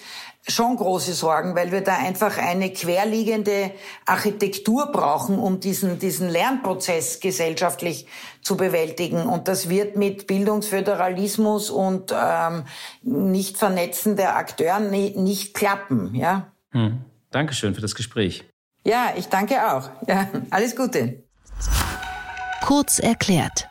schon 0.47 0.75
große 0.75 1.13
Sorgen, 1.13 1.55
weil 1.55 1.71
wir 1.71 1.81
da 1.81 1.97
einfach 1.97 2.37
eine 2.37 2.71
querliegende 2.71 3.71
Architektur 4.05 4.87
brauchen, 4.91 5.37
um 5.37 5.59
diesen, 5.59 5.99
diesen 5.99 6.29
Lernprozess 6.29 7.19
gesellschaftlich 7.19 8.07
zu 8.41 8.57
bewältigen. 8.57 9.21
Und 9.27 9.47
das 9.47 9.69
wird 9.69 9.97
mit 9.97 10.25
Bildungsföderalismus 10.25 11.69
und 11.69 12.11
ähm, 12.11 12.65
nicht 13.03 13.57
Vernetzen 13.57 14.15
der 14.15 14.35
Akteure 14.35 14.79
nicht 14.79 15.53
klappen. 15.53 16.15
Ja? 16.15 16.50
Hm. 16.71 17.05
Dankeschön 17.31 17.75
für 17.75 17.81
das 17.81 17.95
Gespräch. 17.95 18.43
Ja, 18.85 19.13
ich 19.15 19.27
danke 19.27 19.55
auch. 19.71 19.89
Ja, 20.07 20.27
alles 20.49 20.75
Gute. 20.75 21.23
Kurz 22.61 22.99
erklärt. 22.99 23.67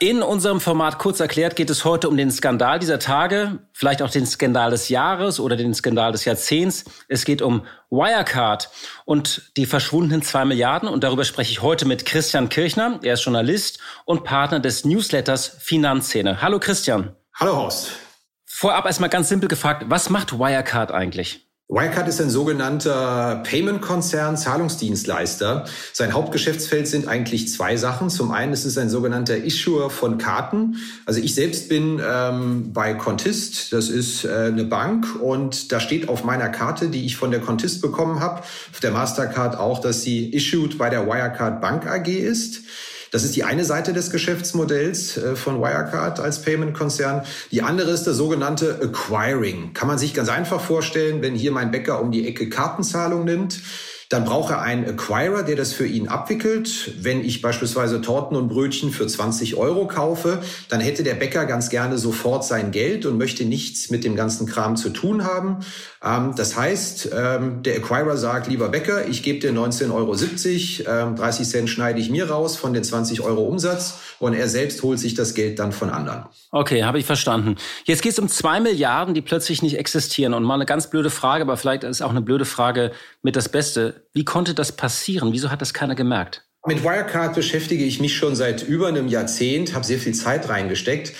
In 0.00 0.22
unserem 0.22 0.60
Format 0.60 0.98
kurz 0.98 1.20
erklärt 1.20 1.54
geht 1.56 1.70
es 1.70 1.84
heute 1.84 2.08
um 2.08 2.16
den 2.16 2.30
Skandal 2.30 2.78
dieser 2.78 2.98
Tage, 2.98 3.60
vielleicht 3.72 4.02
auch 4.02 4.10
den 4.10 4.26
Skandal 4.26 4.70
des 4.70 4.88
Jahres 4.88 5.38
oder 5.38 5.56
den 5.56 5.72
Skandal 5.72 6.12
des 6.12 6.24
Jahrzehnts. 6.24 6.84
Es 7.08 7.24
geht 7.24 7.40
um 7.40 7.64
Wirecard 7.90 8.70
und 9.04 9.52
die 9.56 9.66
verschwundenen 9.66 10.22
zwei 10.22 10.44
Milliarden. 10.44 10.88
Und 10.88 11.04
darüber 11.04 11.24
spreche 11.24 11.52
ich 11.52 11.62
heute 11.62 11.86
mit 11.86 12.04
Christian 12.04 12.48
Kirchner. 12.48 12.98
Er 13.02 13.14
ist 13.14 13.24
Journalist 13.24 13.78
und 14.04 14.24
Partner 14.24 14.58
des 14.58 14.84
Newsletters 14.84 15.56
Finanzszene. 15.60 16.42
Hallo 16.42 16.58
Christian. 16.58 17.14
Hallo 17.34 17.56
Horst. 17.56 17.92
Vorab 18.56 18.86
erstmal 18.86 19.10
ganz 19.10 19.28
simpel 19.28 19.48
gefragt, 19.48 19.86
was 19.88 20.10
macht 20.10 20.38
Wirecard 20.38 20.92
eigentlich? 20.92 21.44
Wirecard 21.68 22.06
ist 22.06 22.20
ein 22.20 22.30
sogenannter 22.30 23.42
Payment-Konzern, 23.42 24.36
Zahlungsdienstleister. 24.36 25.64
Sein 25.92 26.12
Hauptgeschäftsfeld 26.12 26.86
sind 26.86 27.08
eigentlich 27.08 27.48
zwei 27.48 27.76
Sachen. 27.76 28.10
Zum 28.10 28.30
einen 28.30 28.52
ist 28.52 28.64
es 28.64 28.78
ein 28.78 28.88
sogenannter 28.88 29.36
Issuer 29.36 29.90
von 29.90 30.18
Karten. 30.18 30.76
Also 31.04 31.20
ich 31.20 31.34
selbst 31.34 31.68
bin 31.68 32.00
ähm, 32.00 32.72
bei 32.72 32.94
Contist, 32.94 33.72
das 33.72 33.88
ist 33.88 34.24
äh, 34.24 34.28
eine 34.28 34.62
Bank 34.62 35.20
und 35.20 35.72
da 35.72 35.80
steht 35.80 36.08
auf 36.08 36.22
meiner 36.22 36.48
Karte, 36.48 36.90
die 36.90 37.04
ich 37.06 37.16
von 37.16 37.32
der 37.32 37.40
Contist 37.40 37.82
bekommen 37.82 38.20
habe, 38.20 38.42
auf 38.42 38.78
der 38.80 38.92
Mastercard 38.92 39.58
auch, 39.58 39.80
dass 39.80 40.02
sie 40.02 40.32
issued 40.32 40.78
bei 40.78 40.90
der 40.90 41.08
Wirecard 41.08 41.60
Bank 41.60 41.88
AG 41.88 42.06
ist. 42.06 42.62
Das 43.14 43.22
ist 43.22 43.36
die 43.36 43.44
eine 43.44 43.64
Seite 43.64 43.92
des 43.92 44.10
Geschäftsmodells 44.10 45.16
äh, 45.18 45.36
von 45.36 45.60
Wirecard 45.60 46.18
als 46.18 46.42
Payment-Konzern. 46.42 47.22
Die 47.52 47.62
andere 47.62 47.92
ist 47.92 48.08
das 48.08 48.16
sogenannte 48.16 48.80
Acquiring. 48.82 49.72
Kann 49.72 49.86
man 49.86 49.98
sich 49.98 50.14
ganz 50.14 50.28
einfach 50.28 50.60
vorstellen, 50.60 51.22
wenn 51.22 51.36
hier 51.36 51.52
mein 51.52 51.70
Bäcker 51.70 52.00
um 52.00 52.10
die 52.10 52.26
Ecke 52.26 52.48
Kartenzahlung 52.48 53.24
nimmt, 53.24 53.60
dann 54.08 54.24
braucht 54.24 54.50
er 54.50 54.60
einen 54.60 54.84
Acquirer, 54.84 55.42
der 55.42 55.56
das 55.56 55.72
für 55.72 55.86
ihn 55.86 56.08
abwickelt. 56.08 56.92
Wenn 57.00 57.24
ich 57.24 57.42
beispielsweise 57.42 58.00
Torten 58.00 58.36
und 58.36 58.48
Brötchen 58.48 58.90
für 58.90 59.06
20 59.06 59.56
Euro 59.56 59.86
kaufe, 59.86 60.40
dann 60.68 60.80
hätte 60.80 61.02
der 61.02 61.14
Bäcker 61.14 61.46
ganz 61.46 61.70
gerne 61.70 61.98
sofort 61.98 62.44
sein 62.44 62.70
Geld 62.70 63.06
und 63.06 63.18
möchte 63.18 63.44
nichts 63.44 63.90
mit 63.90 64.04
dem 64.04 64.16
ganzen 64.16 64.46
Kram 64.46 64.76
zu 64.76 64.90
tun 64.90 65.24
haben. 65.24 65.58
Ähm, 66.02 66.34
das 66.36 66.56
heißt, 66.56 67.10
ähm, 67.14 67.62
der 67.62 67.76
Acquirer 67.76 68.16
sagt, 68.16 68.48
lieber 68.48 68.68
Bäcker, 68.68 69.08
ich 69.08 69.22
gebe 69.22 69.40
dir 69.40 69.52
19,70 69.52 69.92
Euro, 69.92 71.14
30 71.14 71.40
ähm, 71.40 71.50
Cent 71.50 71.70
schneide 71.70 72.00
ich 72.00 72.10
mir 72.10 72.30
raus 72.30 72.56
von 72.56 72.72
den 72.72 72.84
20 72.84 73.22
Euro 73.22 73.42
Umsatz 73.42 73.98
und 74.18 74.34
er 74.34 74.48
selbst 74.48 74.82
holt 74.82 74.98
sich 74.98 75.14
das 75.14 75.34
Geld 75.34 75.58
dann 75.58 75.72
von 75.72 75.90
anderen. 75.90 76.24
Okay, 76.50 76.84
habe 76.84 76.98
ich 76.98 77.06
verstanden. 77.06 77.56
Jetzt 77.84 78.02
geht 78.02 78.12
es 78.12 78.18
um 78.18 78.28
zwei 78.28 78.60
Milliarden, 78.60 79.14
die 79.14 79.22
plötzlich 79.22 79.62
nicht 79.62 79.78
existieren. 79.78 80.34
Und 80.34 80.44
mal 80.44 80.54
eine 80.54 80.66
ganz 80.66 80.88
blöde 80.90 81.10
Frage, 81.10 81.42
aber 81.42 81.56
vielleicht 81.56 81.84
ist 81.84 82.02
auch 82.02 82.10
eine 82.10 82.22
blöde 82.22 82.44
Frage 82.44 82.92
mit 83.22 83.36
das 83.36 83.48
Beste. 83.48 84.03
Wie 84.12 84.24
konnte 84.24 84.54
das 84.54 84.72
passieren? 84.72 85.32
Wieso 85.32 85.50
hat 85.50 85.60
das 85.60 85.74
keiner 85.74 85.94
gemerkt? 85.94 86.44
Mit 86.66 86.82
Wirecard 86.82 87.34
beschäftige 87.34 87.84
ich 87.84 88.00
mich 88.00 88.16
schon 88.16 88.36
seit 88.36 88.62
über 88.62 88.88
einem 88.88 89.08
Jahrzehnt, 89.08 89.74
habe 89.74 89.84
sehr 89.84 89.98
viel 89.98 90.14
Zeit 90.14 90.48
reingesteckt. 90.48 91.12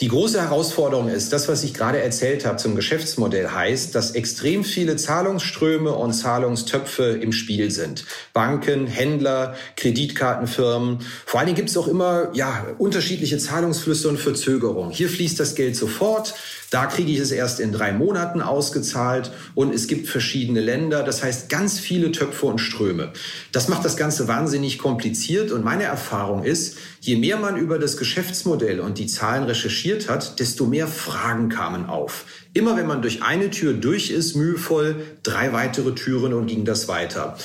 Die 0.00 0.08
große 0.08 0.40
Herausforderung 0.40 1.08
ist, 1.08 1.30
das, 1.30 1.46
was 1.46 1.62
ich 1.62 1.74
gerade 1.74 2.00
erzählt 2.00 2.46
habe 2.46 2.56
zum 2.56 2.74
Geschäftsmodell, 2.74 3.50
heißt, 3.50 3.94
dass 3.94 4.12
extrem 4.12 4.64
viele 4.64 4.96
Zahlungsströme 4.96 5.92
und 5.92 6.14
Zahlungstöpfe 6.14 7.18
im 7.20 7.32
Spiel 7.32 7.70
sind. 7.70 8.06
Banken, 8.32 8.86
Händler, 8.86 9.56
Kreditkartenfirmen. 9.76 11.00
Vor 11.26 11.40
allen 11.40 11.48
Dingen 11.48 11.56
gibt 11.56 11.68
es 11.68 11.76
auch 11.76 11.86
immer 11.86 12.30
ja, 12.32 12.66
unterschiedliche 12.78 13.36
Zahlungsflüsse 13.36 14.08
und 14.08 14.18
Verzögerungen. 14.18 14.90
Hier 14.90 15.10
fließt 15.10 15.38
das 15.38 15.54
Geld 15.54 15.76
sofort, 15.76 16.34
Da 16.70 16.86
kriege 16.86 17.10
ich 17.10 17.18
es 17.18 17.32
erst 17.32 17.58
in 17.58 17.72
drei 17.72 17.92
Monaten 17.92 18.40
ausgezahlt 18.40 19.32
und 19.56 19.74
es 19.74 19.88
gibt 19.88 20.06
verschiedene 20.06 20.60
Länder. 20.60 21.02
Das 21.02 21.20
heißt 21.20 21.48
ganz 21.48 21.80
viele 21.80 22.12
Töpfe 22.12 22.46
und 22.46 22.60
Ströme. 22.60 23.12
Das 23.50 23.66
macht 23.66 23.84
das 23.84 23.96
Ganze 23.96 24.28
wahnsinnig 24.28 24.78
kompliziert 24.78 25.50
und 25.50 25.64
meine 25.64 25.82
Erfahrung 25.82 26.44
ist, 26.44 26.78
je 27.00 27.16
mehr 27.16 27.38
man 27.38 27.56
über 27.56 27.80
das 27.80 27.96
Geschäftsmodell 27.96 28.78
und 28.78 28.98
die 28.98 29.08
Zahlen 29.08 29.44
recherchiert 29.44 30.08
hat, 30.08 30.38
desto 30.38 30.64
mehr 30.64 30.86
Fragen 30.86 31.48
kamen 31.48 31.86
auf. 31.86 32.24
Immer 32.54 32.76
wenn 32.76 32.86
man 32.86 33.02
durch 33.02 33.24
eine 33.24 33.50
Tür 33.50 33.72
durch 33.72 34.10
ist, 34.10 34.36
mühevoll, 34.36 35.02
drei 35.24 35.52
weitere 35.52 35.96
Türen 35.96 36.32
und 36.32 36.46
ging 36.46 36.64
das 36.64 36.86
weiter. 36.86 37.36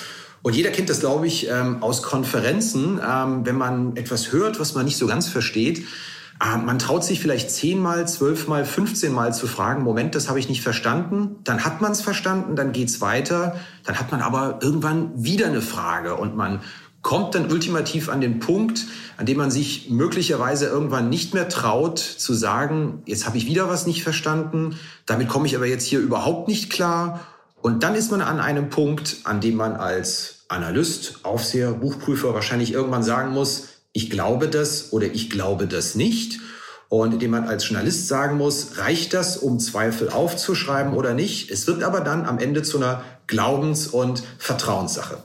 Und 0.44 0.56
jeder 0.56 0.70
kennt 0.70 0.92
das, 0.92 1.00
glaube 1.00 1.26
ich, 1.26 1.50
ähm, 1.50 1.82
aus 1.82 2.04
Konferenzen, 2.04 3.00
ähm, 3.04 3.44
wenn 3.44 3.58
man 3.58 3.98
etwas 3.98 4.32
hört, 4.32 4.60
was 4.60 4.76
man 4.76 4.86
nicht 4.86 4.98
so 4.98 5.08
ganz 5.08 5.28
versteht 5.28 5.84
man 6.40 6.80
traut 6.80 7.04
sich 7.04 7.22
vielleicht 7.22 7.50
zehnmal, 7.50 8.08
zwölfmal, 8.08 8.66
fünfzehnmal 8.66 9.34
zu 9.34 9.48
fragen, 9.48 9.84
Moment, 9.84 10.16
das 10.16 10.28
habe 10.28 10.40
ich 10.40 10.50
nicht 10.50 10.62
verstanden. 10.62 11.38
Dann 11.44 11.64
hat 11.64 11.80
man 11.82 11.94
es 11.94 12.02
verstanden, 12.02 12.56
dann 12.56 12.74
geht's 12.74 13.00
weiter. 13.00 13.56
Dann 13.84 13.98
hat 14.00 14.12
man 14.12 14.22
aber 14.22 14.60
irgendwann 14.62 15.12
wieder 15.16 15.48
eine 15.48 15.62
Frage 15.62 16.16
und 16.16 16.36
man 16.36 16.62
kommt 17.02 17.36
dann 17.36 17.52
ultimativ 17.52 18.10
an 18.10 18.20
den 18.20 18.40
Punkt, 18.40 18.86
an 19.18 19.28
dem 19.28 19.38
man 19.38 19.52
sich 19.52 19.92
möglicherweise 19.92 20.66
irgendwann 20.66 21.08
nicht 21.08 21.36
mehr 21.36 21.48
traut 21.48 22.00
zu 22.00 22.34
sagen, 22.34 23.04
jetzt 23.06 23.28
habe 23.28 23.38
ich 23.38 23.46
wieder 23.46 23.70
was 23.70 23.86
nicht 23.86 24.02
verstanden, 24.02 24.76
damit 25.06 25.30
komme 25.30 25.46
ich 25.46 25.56
aber 25.56 25.68
jetzt 25.68 25.86
hier 25.86 26.00
überhaupt 26.00 26.48
nicht 26.48 26.72
klar. 26.72 27.22
Und 27.62 27.84
dann 27.84 27.94
ist 27.94 28.10
man 28.12 28.22
an 28.22 28.40
einem 28.40 28.70
Punkt, 28.70 29.18
an 29.24 29.40
dem 29.40 29.56
man 29.56 29.74
als 29.74 30.46
Analyst, 30.48 31.20
Aufseher, 31.24 31.74
Buchprüfer 31.74 32.34
wahrscheinlich 32.34 32.74
irgendwann 32.74 33.04
sagen 33.04 33.32
muss, 33.32 33.68
ich 33.96 34.10
glaube 34.10 34.50
das 34.50 34.92
oder 34.92 35.08
ich 35.08 35.30
glaube 35.30 35.68
das 35.68 35.96
nicht. 35.96 36.40
Und 36.90 37.14
indem 37.14 37.32
man 37.32 37.46
als 37.46 37.68
Journalist 37.68 38.08
sagen 38.08 38.38
muss, 38.38 38.78
reicht 38.78 39.14
das, 39.14 39.38
um 39.38 39.58
Zweifel 39.58 40.10
aufzuschreiben 40.10 40.94
oder 40.94 41.14
nicht? 41.14 41.50
Es 41.50 41.66
wird 41.66 41.82
aber 41.82 42.02
dann 42.02 42.26
am 42.26 42.38
Ende 42.38 42.62
zu 42.62 42.78
einer 42.78 43.04
Glaubens- 43.28 43.88
und 43.88 44.22
Vertrauenssache. 44.38 45.18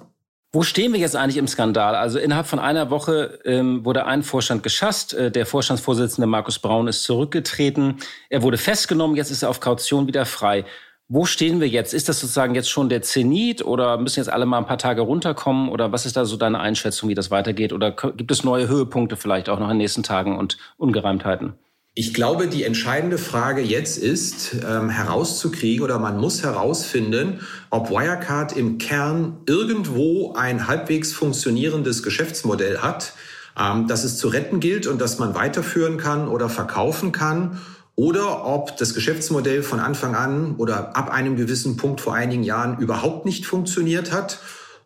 Wo 0.52 0.62
stehen 0.62 0.92
wir 0.92 1.00
jetzt 1.00 1.16
eigentlich 1.16 1.37
im 1.37 1.48
Skandal? 1.48 1.96
Also 1.96 2.18
innerhalb 2.18 2.46
von 2.46 2.59
einer 2.61 2.90
Woche 2.90 3.40
ähm, 3.44 3.85
wurde 3.85 4.06
ein 4.06 4.22
Vorstand 4.22 4.62
geschasst. 4.62 5.14
Äh, 5.14 5.30
der 5.30 5.46
Vorstandsvorsitzende 5.46 6.26
Markus 6.26 6.61
Braun 6.61 6.87
ist 6.87 7.02
zurückgetreten. 7.02 7.98
Er 8.30 8.42
wurde 8.42 8.56
festgenommen. 8.56 9.16
Jetzt 9.16 9.30
ist 9.30 9.42
er 9.42 9.50
auf 9.50 9.61
Kaution 9.61 10.06
wieder 10.06 10.26
frei. 10.26 10.64
Wo 11.12 11.24
stehen 11.24 11.60
wir 11.60 11.66
jetzt? 11.66 11.92
Ist 11.92 12.08
das 12.08 12.20
sozusagen 12.20 12.54
jetzt 12.54 12.70
schon 12.70 12.88
der 12.88 13.02
Zenit 13.02 13.64
oder 13.64 13.98
müssen 13.98 14.20
jetzt 14.20 14.28
alle 14.28 14.46
mal 14.46 14.58
ein 14.58 14.66
paar 14.66 14.78
Tage 14.78 15.00
runterkommen? 15.00 15.68
Oder 15.68 15.90
was 15.90 16.06
ist 16.06 16.16
da 16.16 16.24
so 16.24 16.36
deine 16.36 16.60
Einschätzung, 16.60 17.08
wie 17.08 17.16
das 17.16 17.32
weitergeht? 17.32 17.72
Oder 17.72 17.90
gibt 17.90 18.30
es 18.30 18.44
neue 18.44 18.68
Höhepunkte 18.68 19.16
vielleicht 19.16 19.48
auch 19.48 19.58
noch 19.58 19.66
in 19.66 19.70
den 19.70 19.78
nächsten 19.78 20.04
Tagen 20.04 20.38
und 20.38 20.56
Ungereimtheiten? 20.76 21.54
Ich 21.94 22.14
glaube, 22.14 22.46
die 22.46 22.62
entscheidende 22.62 23.18
Frage 23.18 23.60
jetzt 23.60 23.98
ist, 23.98 24.54
ähm, 24.64 24.88
herauszukriegen 24.88 25.82
oder 25.82 25.98
man 25.98 26.16
muss 26.16 26.44
herausfinden, 26.44 27.40
ob 27.70 27.90
Wirecard 27.90 28.56
im 28.56 28.78
Kern 28.78 29.38
irgendwo 29.46 30.34
ein 30.34 30.68
halbwegs 30.68 31.12
funktionierendes 31.12 32.04
Geschäftsmodell 32.04 32.78
hat, 32.78 33.14
ähm, 33.58 33.88
das 33.88 34.04
es 34.04 34.16
zu 34.16 34.28
retten 34.28 34.60
gilt 34.60 34.86
und 34.86 35.00
das 35.00 35.18
man 35.18 35.34
weiterführen 35.34 35.96
kann 35.96 36.28
oder 36.28 36.48
verkaufen 36.48 37.10
kann 37.10 37.58
oder 38.00 38.46
ob 38.46 38.78
das 38.78 38.94
Geschäftsmodell 38.94 39.62
von 39.62 39.78
Anfang 39.78 40.14
an 40.14 40.54
oder 40.56 40.96
ab 40.96 41.10
einem 41.12 41.36
gewissen 41.36 41.76
Punkt 41.76 42.00
vor 42.00 42.14
einigen 42.14 42.42
Jahren 42.42 42.78
überhaupt 42.78 43.26
nicht 43.26 43.44
funktioniert 43.44 44.10
hat 44.10 44.38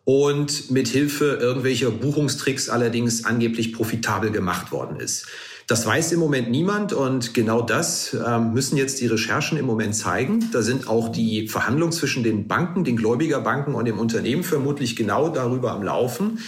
und 0.03 0.69
mit 0.69 0.89
Hilfe 0.89 1.37
irgendwelcher 1.39 1.91
Buchungstricks 1.91 2.67
allerdings 2.67 3.23
angeblich 3.23 3.71
profitabel 3.71 4.31
gemacht 4.31 4.73
worden 4.73 4.99
ist. 4.99 5.27
Das 5.65 5.85
weiß 5.85 6.11
im 6.11 6.19
Moment 6.19 6.51
niemand 6.51 6.91
und 6.91 7.33
genau 7.33 7.61
das 7.61 8.13
äh, 8.13 8.37
müssen 8.37 8.75
jetzt 8.75 8.99
die 8.99 9.07
Recherchen 9.07 9.57
im 9.57 9.65
Moment 9.65 9.95
zeigen. 9.95 10.49
Da 10.51 10.61
sind 10.61 10.89
auch 10.89 11.07
die 11.07 11.47
Verhandlungen 11.47 11.93
zwischen 11.93 12.21
den 12.21 12.49
Banken, 12.49 12.83
den 12.83 12.97
Gläubigerbanken 12.97 13.75
und 13.75 13.85
dem 13.85 13.97
Unternehmen 13.97 14.43
vermutlich 14.43 14.97
genau 14.97 15.29
darüber 15.29 15.71
am 15.71 15.83
Laufen. 15.83 16.39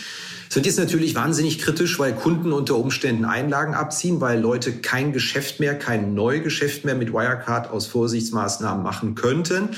Es 0.58 0.60
wird 0.60 0.66
jetzt 0.66 0.80
natürlich 0.80 1.14
wahnsinnig 1.14 1.60
kritisch, 1.60 2.00
weil 2.00 2.16
Kunden 2.16 2.52
unter 2.52 2.78
Umständen 2.78 3.26
Einlagen 3.26 3.76
abziehen, 3.76 4.22
weil 4.22 4.40
Leute 4.40 4.74
kein 4.74 5.14
Geschäft 5.14 5.60
mehr, 5.60 5.78
kein 5.78 6.16
Neugeschäft 6.16 6.84
mehr 6.84 6.96
mit 6.96 7.14
Wirecard 7.14 7.70
aus 7.70 7.86
Vorsichtsmaßnahmen 7.86 8.84
machen 8.84 9.14
könnten. 9.14 9.70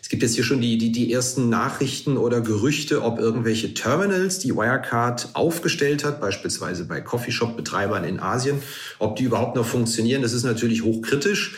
Es 0.00 0.08
gibt 0.08 0.22
jetzt 0.22 0.34
hier 0.34 0.44
schon 0.44 0.62
die, 0.62 0.78
die, 0.78 0.90
die 0.90 1.12
ersten 1.12 1.50
Nachrichten 1.50 2.16
oder 2.16 2.40
Gerüchte, 2.40 3.02
ob 3.02 3.18
irgendwelche 3.18 3.74
Terminals, 3.74 4.38
die 4.38 4.56
Wirecard 4.56 5.28
aufgestellt 5.34 6.02
hat, 6.02 6.18
beispielsweise 6.18 6.86
bei 6.86 7.02
Coffeeshop-Betreibern 7.02 8.04
in 8.04 8.18
Asien, 8.18 8.62
ob 8.98 9.16
die 9.16 9.24
überhaupt 9.24 9.54
noch 9.54 9.66
funktionieren. 9.66 10.22
Das 10.22 10.32
ist 10.32 10.44
natürlich 10.44 10.82
hochkritisch. 10.82 11.56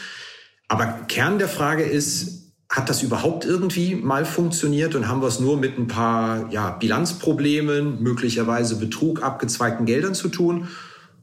Aber 0.67 0.87
Kern 1.07 1.39
der 1.39 1.49
Frage 1.49 1.85
ist, 1.85 2.44
hat 2.75 2.89
das 2.89 3.05
überhaupt 3.05 3.45
irgendwie 3.45 3.95
mal 3.95 4.25
funktioniert 4.25 4.97
und 4.97 5.07
haben 5.07 5.23
wir 5.23 5.29
es 5.29 5.39
nur 5.39 5.57
mit 5.57 5.79
ein 5.79 5.87
paar 5.87 6.51
ja, 6.51 6.71
Bilanzproblemen, 6.71 8.03
möglicherweise 8.03 8.77
Betrug, 8.77 9.23
abgezweigten 9.23 9.87
Geldern 9.87 10.15
zu 10.15 10.29
tun? 10.29 10.69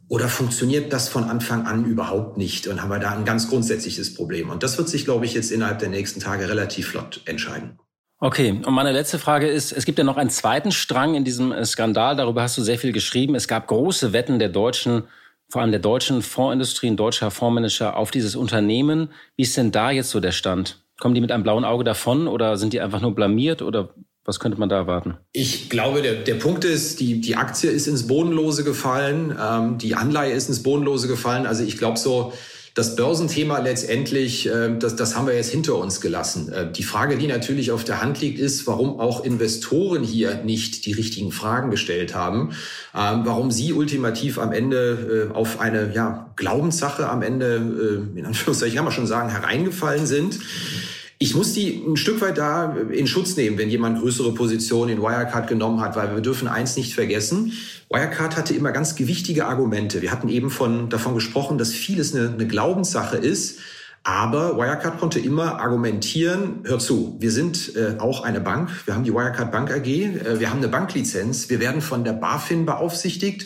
Oder 0.07 0.29
funktioniert 0.29 0.93
das 0.93 1.09
von 1.09 1.25
Anfang 1.25 1.65
an 1.65 1.83
überhaupt 1.85 2.37
nicht 2.37 2.67
und 2.67 2.81
haben 2.81 2.89
wir 2.89 2.99
da 2.99 3.11
ein 3.11 3.25
ganz 3.25 3.49
grundsätzliches 3.49 4.13
Problem? 4.13 4.49
Und 4.49 4.63
das 4.63 4.77
wird 4.77 4.87
sich, 4.87 5.03
glaube 5.03 5.25
ich, 5.25 5.33
jetzt 5.33 5.51
innerhalb 5.51 5.79
der 5.79 5.89
nächsten 5.89 6.21
Tage 6.21 6.47
relativ 6.47 6.87
flott 6.87 7.21
entscheiden. 7.25 7.77
Okay, 8.21 8.61
und 8.65 8.73
meine 8.73 8.93
letzte 8.93 9.19
Frage 9.19 9.47
ist, 9.49 9.73
es 9.73 9.83
gibt 9.83 9.97
ja 9.97 10.05
noch 10.05 10.17
einen 10.17 10.29
zweiten 10.29 10.71
Strang 10.71 11.15
in 11.15 11.25
diesem 11.25 11.51
äh, 11.51 11.65
Skandal, 11.65 12.15
darüber 12.15 12.43
hast 12.43 12.57
du 12.57 12.61
sehr 12.61 12.79
viel 12.79 12.93
geschrieben. 12.93 13.35
Es 13.35 13.49
gab 13.49 13.67
große 13.67 14.13
Wetten 14.13 14.39
der 14.39 14.49
deutschen, 14.49 15.03
vor 15.49 15.61
allem 15.61 15.71
der 15.71 15.81
deutschen 15.81 16.21
Fondsindustrie, 16.21 16.87
ein 16.87 16.97
deutscher 16.97 17.29
Fondsmanager 17.29 17.97
auf 17.97 18.11
dieses 18.11 18.37
Unternehmen. 18.37 19.09
Wie 19.35 19.43
ist 19.43 19.57
denn 19.57 19.71
da 19.73 19.91
jetzt 19.91 20.11
so 20.11 20.21
der 20.21 20.31
Stand? 20.31 20.80
Kommen 21.01 21.15
die 21.15 21.21
mit 21.21 21.31
einem 21.31 21.41
blauen 21.41 21.65
Auge 21.65 21.83
davon 21.83 22.27
oder 22.27 22.57
sind 22.57 22.73
die 22.73 22.79
einfach 22.79 23.01
nur 23.01 23.15
blamiert 23.15 23.63
oder 23.63 23.89
was 24.23 24.39
könnte 24.39 24.59
man 24.59 24.69
da 24.69 24.75
erwarten? 24.75 25.17
Ich 25.31 25.71
glaube, 25.71 26.03
der, 26.03 26.13
der 26.13 26.35
Punkt 26.35 26.63
ist, 26.63 26.99
die, 26.99 27.19
die 27.21 27.35
Aktie 27.35 27.71
ist 27.71 27.87
ins 27.87 28.05
Bodenlose 28.05 28.63
gefallen, 28.63 29.35
ähm, 29.41 29.79
die 29.79 29.95
Anleihe 29.95 30.31
ist 30.33 30.47
ins 30.47 30.61
Bodenlose 30.61 31.07
gefallen. 31.07 31.47
Also 31.47 31.63
ich 31.63 31.79
glaube 31.79 31.97
so, 31.97 32.33
das 32.73 32.95
Börsenthema 32.95 33.59
letztendlich, 33.59 34.47
äh, 34.47 34.77
das, 34.77 34.95
das 34.95 35.15
haben 35.15 35.27
wir 35.27 35.35
jetzt 35.35 35.51
hinter 35.51 35.75
uns 35.75 35.99
gelassen. 35.99 36.51
Äh, 36.51 36.71
die 36.71 36.83
Frage, 36.83 37.17
die 37.17 37.27
natürlich 37.27 37.71
auf 37.71 37.83
der 37.83 38.01
Hand 38.01 38.21
liegt, 38.21 38.39
ist, 38.39 38.65
warum 38.65 38.99
auch 38.99 39.25
Investoren 39.25 40.03
hier 40.03 40.35
nicht 40.43 40.85
die 40.85 40.93
richtigen 40.93 41.31
Fragen 41.31 41.69
gestellt 41.69 42.15
haben, 42.15 42.51
ähm, 42.95 43.21
warum 43.25 43.51
sie 43.51 43.73
ultimativ 43.73 44.39
am 44.39 44.53
Ende 44.53 45.29
äh, 45.31 45.33
auf 45.33 45.59
eine 45.59 45.93
ja, 45.93 46.31
Glaubenssache 46.37 47.09
am 47.09 47.21
Ende, 47.21 48.07
in 48.15 48.25
Anführungszeichen 48.25 48.75
kann 48.75 48.85
man 48.85 48.93
schon 48.93 49.07
sagen, 49.07 49.29
hereingefallen 49.29 50.05
sind. 50.05 50.39
Ich 51.21 51.35
muss 51.35 51.53
die 51.53 51.83
ein 51.87 51.97
Stück 51.97 52.19
weit 52.21 52.39
da 52.39 52.75
in 52.89 53.05
Schutz 53.05 53.37
nehmen, 53.37 53.59
wenn 53.59 53.69
jemand 53.69 53.99
größere 53.99 54.33
Positionen 54.33 54.89
in 54.97 55.03
Wirecard 55.03 55.47
genommen 55.47 55.79
hat, 55.79 55.95
weil 55.95 56.15
wir 56.15 56.21
dürfen 56.21 56.47
eins 56.47 56.75
nicht 56.77 56.95
vergessen. 56.95 57.53
Wirecard 57.91 58.35
hatte 58.35 58.55
immer 58.55 58.71
ganz 58.71 58.95
gewichtige 58.95 59.45
Argumente. 59.45 60.01
Wir 60.01 60.11
hatten 60.11 60.29
eben 60.29 60.49
von, 60.49 60.89
davon 60.89 61.13
gesprochen, 61.13 61.59
dass 61.59 61.73
vieles 61.73 62.15
eine, 62.15 62.29
eine 62.29 62.47
Glaubenssache 62.47 63.17
ist. 63.17 63.59
Aber 64.01 64.57
Wirecard 64.57 64.99
konnte 64.99 65.19
immer 65.19 65.59
argumentieren, 65.59 66.61
hör 66.63 66.79
zu, 66.79 67.17
wir 67.19 67.29
sind 67.29 67.75
äh, 67.75 67.99
auch 67.99 68.23
eine 68.23 68.41
Bank, 68.41 68.71
wir 68.87 68.95
haben 68.95 69.03
die 69.03 69.13
Wirecard 69.13 69.51
Bank 69.51 69.69
AG, 69.69 69.85
äh, 69.85 70.39
wir 70.39 70.49
haben 70.49 70.57
eine 70.57 70.69
Banklizenz, 70.69 71.51
wir 71.51 71.59
werden 71.59 71.81
von 71.81 72.03
der 72.03 72.13
BaFin 72.13 72.65
beaufsichtigt 72.65 73.45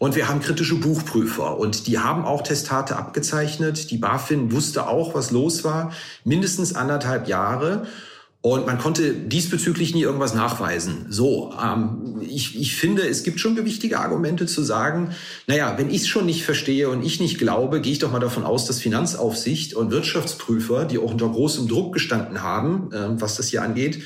und 0.00 0.16
wir 0.16 0.28
haben 0.28 0.40
kritische 0.40 0.76
Buchprüfer 0.76 1.58
und 1.58 1.86
die 1.86 1.98
haben 1.98 2.24
auch 2.24 2.40
Testate 2.40 2.96
abgezeichnet. 2.96 3.90
Die 3.90 3.98
BaFin 3.98 4.50
wusste 4.50 4.88
auch, 4.88 5.14
was 5.14 5.30
los 5.30 5.62
war, 5.62 5.92
mindestens 6.24 6.74
anderthalb 6.74 7.28
Jahre. 7.28 7.86
Und 8.40 8.64
man 8.64 8.78
konnte 8.78 9.12
diesbezüglich 9.12 9.94
nie 9.94 10.00
irgendwas 10.00 10.32
nachweisen. 10.32 11.04
So, 11.10 11.52
ähm, 11.62 12.22
ich, 12.22 12.58
ich 12.58 12.76
finde, 12.76 13.06
es 13.06 13.24
gibt 13.24 13.40
schon 13.40 13.54
gewichtige 13.54 13.98
Argumente 13.98 14.46
zu 14.46 14.62
sagen, 14.62 15.10
naja, 15.46 15.74
wenn 15.76 15.90
ich 15.90 16.00
es 16.00 16.08
schon 16.08 16.24
nicht 16.24 16.44
verstehe 16.44 16.88
und 16.88 17.04
ich 17.04 17.20
nicht 17.20 17.36
glaube, 17.36 17.82
gehe 17.82 17.92
ich 17.92 17.98
doch 17.98 18.10
mal 18.10 18.20
davon 18.20 18.44
aus, 18.44 18.64
dass 18.64 18.80
Finanzaufsicht 18.80 19.74
und 19.74 19.90
Wirtschaftsprüfer, 19.90 20.86
die 20.86 20.96
auch 20.96 21.12
unter 21.12 21.28
großem 21.28 21.68
Druck 21.68 21.92
gestanden 21.92 22.42
haben, 22.42 22.90
äh, 22.92 23.20
was 23.20 23.36
das 23.36 23.48
hier 23.48 23.60
angeht, 23.62 24.02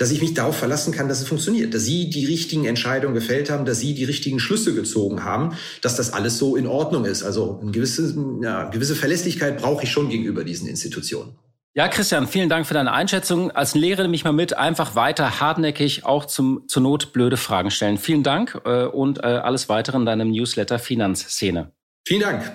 dass 0.00 0.10
ich 0.10 0.22
mich 0.22 0.32
darauf 0.32 0.56
verlassen 0.56 0.94
kann, 0.94 1.08
dass 1.08 1.20
es 1.20 1.28
funktioniert, 1.28 1.74
dass 1.74 1.84
Sie 1.84 2.08
die 2.08 2.24
richtigen 2.24 2.64
Entscheidungen 2.64 3.12
gefällt 3.12 3.50
haben, 3.50 3.66
dass 3.66 3.80
Sie 3.80 3.92
die 3.92 4.04
richtigen 4.04 4.40
Schlüsse 4.40 4.74
gezogen 4.74 5.24
haben, 5.24 5.54
dass 5.82 5.94
das 5.94 6.14
alles 6.14 6.38
so 6.38 6.56
in 6.56 6.66
Ordnung 6.66 7.04
ist. 7.04 7.22
Also 7.22 7.58
eine 7.60 7.70
gewisse, 7.70 8.16
ja, 8.42 8.70
gewisse 8.70 8.94
Verlässlichkeit 8.94 9.58
brauche 9.58 9.84
ich 9.84 9.92
schon 9.92 10.08
gegenüber 10.08 10.42
diesen 10.42 10.68
Institutionen. 10.68 11.34
Ja, 11.74 11.86
Christian, 11.88 12.26
vielen 12.26 12.48
Dank 12.48 12.66
für 12.66 12.72
deine 12.72 12.92
Einschätzung. 12.92 13.50
Als 13.50 13.74
Lehrer 13.74 14.02
nehme 14.02 14.14
ich 14.14 14.24
mal 14.24 14.32
mit, 14.32 14.56
einfach 14.56 14.94
weiter 14.94 15.38
hartnäckig 15.38 16.06
auch 16.06 16.24
zum, 16.24 16.62
zur 16.66 16.82
Not 16.82 17.12
blöde 17.12 17.36
Fragen 17.36 17.70
stellen. 17.70 17.98
Vielen 17.98 18.22
Dank 18.22 18.58
äh, 18.64 18.86
und 18.86 19.18
äh, 19.18 19.26
alles 19.26 19.68
weitere 19.68 19.98
in 19.98 20.06
deinem 20.06 20.30
Newsletter 20.30 20.78
Finanzszene. 20.78 21.72
Vielen 22.06 22.22
Dank. 22.22 22.50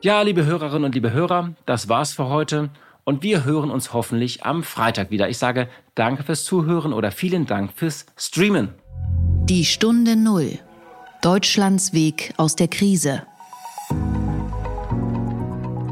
Ja, 0.00 0.22
liebe 0.22 0.46
Hörerinnen 0.46 0.84
und 0.84 0.94
liebe 0.94 1.12
Hörer, 1.12 1.54
das 1.66 1.88
war's 1.88 2.12
für 2.12 2.28
heute 2.28 2.70
und 3.04 3.22
wir 3.22 3.44
hören 3.44 3.70
uns 3.70 3.92
hoffentlich 3.92 4.44
am 4.44 4.62
Freitag 4.62 5.10
wieder. 5.10 5.28
Ich 5.28 5.38
sage 5.38 5.68
danke 5.94 6.22
fürs 6.22 6.44
Zuhören 6.44 6.92
oder 6.92 7.10
vielen 7.10 7.46
Dank 7.46 7.72
fürs 7.72 8.06
Streamen. 8.16 8.74
Die 9.44 9.64
Stunde 9.64 10.16
Null. 10.16 10.58
Deutschlands 11.20 11.92
Weg 11.92 12.32
aus 12.36 12.56
der 12.56 12.68
Krise. 12.68 13.22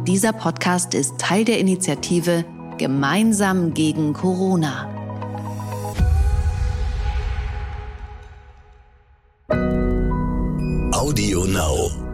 Dieser 0.06 0.32
Podcast 0.32 0.94
ist 0.94 1.18
Teil 1.18 1.44
der 1.44 1.58
Initiative 1.58 2.44
Gemeinsam 2.78 3.74
gegen 3.74 4.12
Corona. 4.12 4.88
Audio 10.92 11.44
Now. 11.44 12.09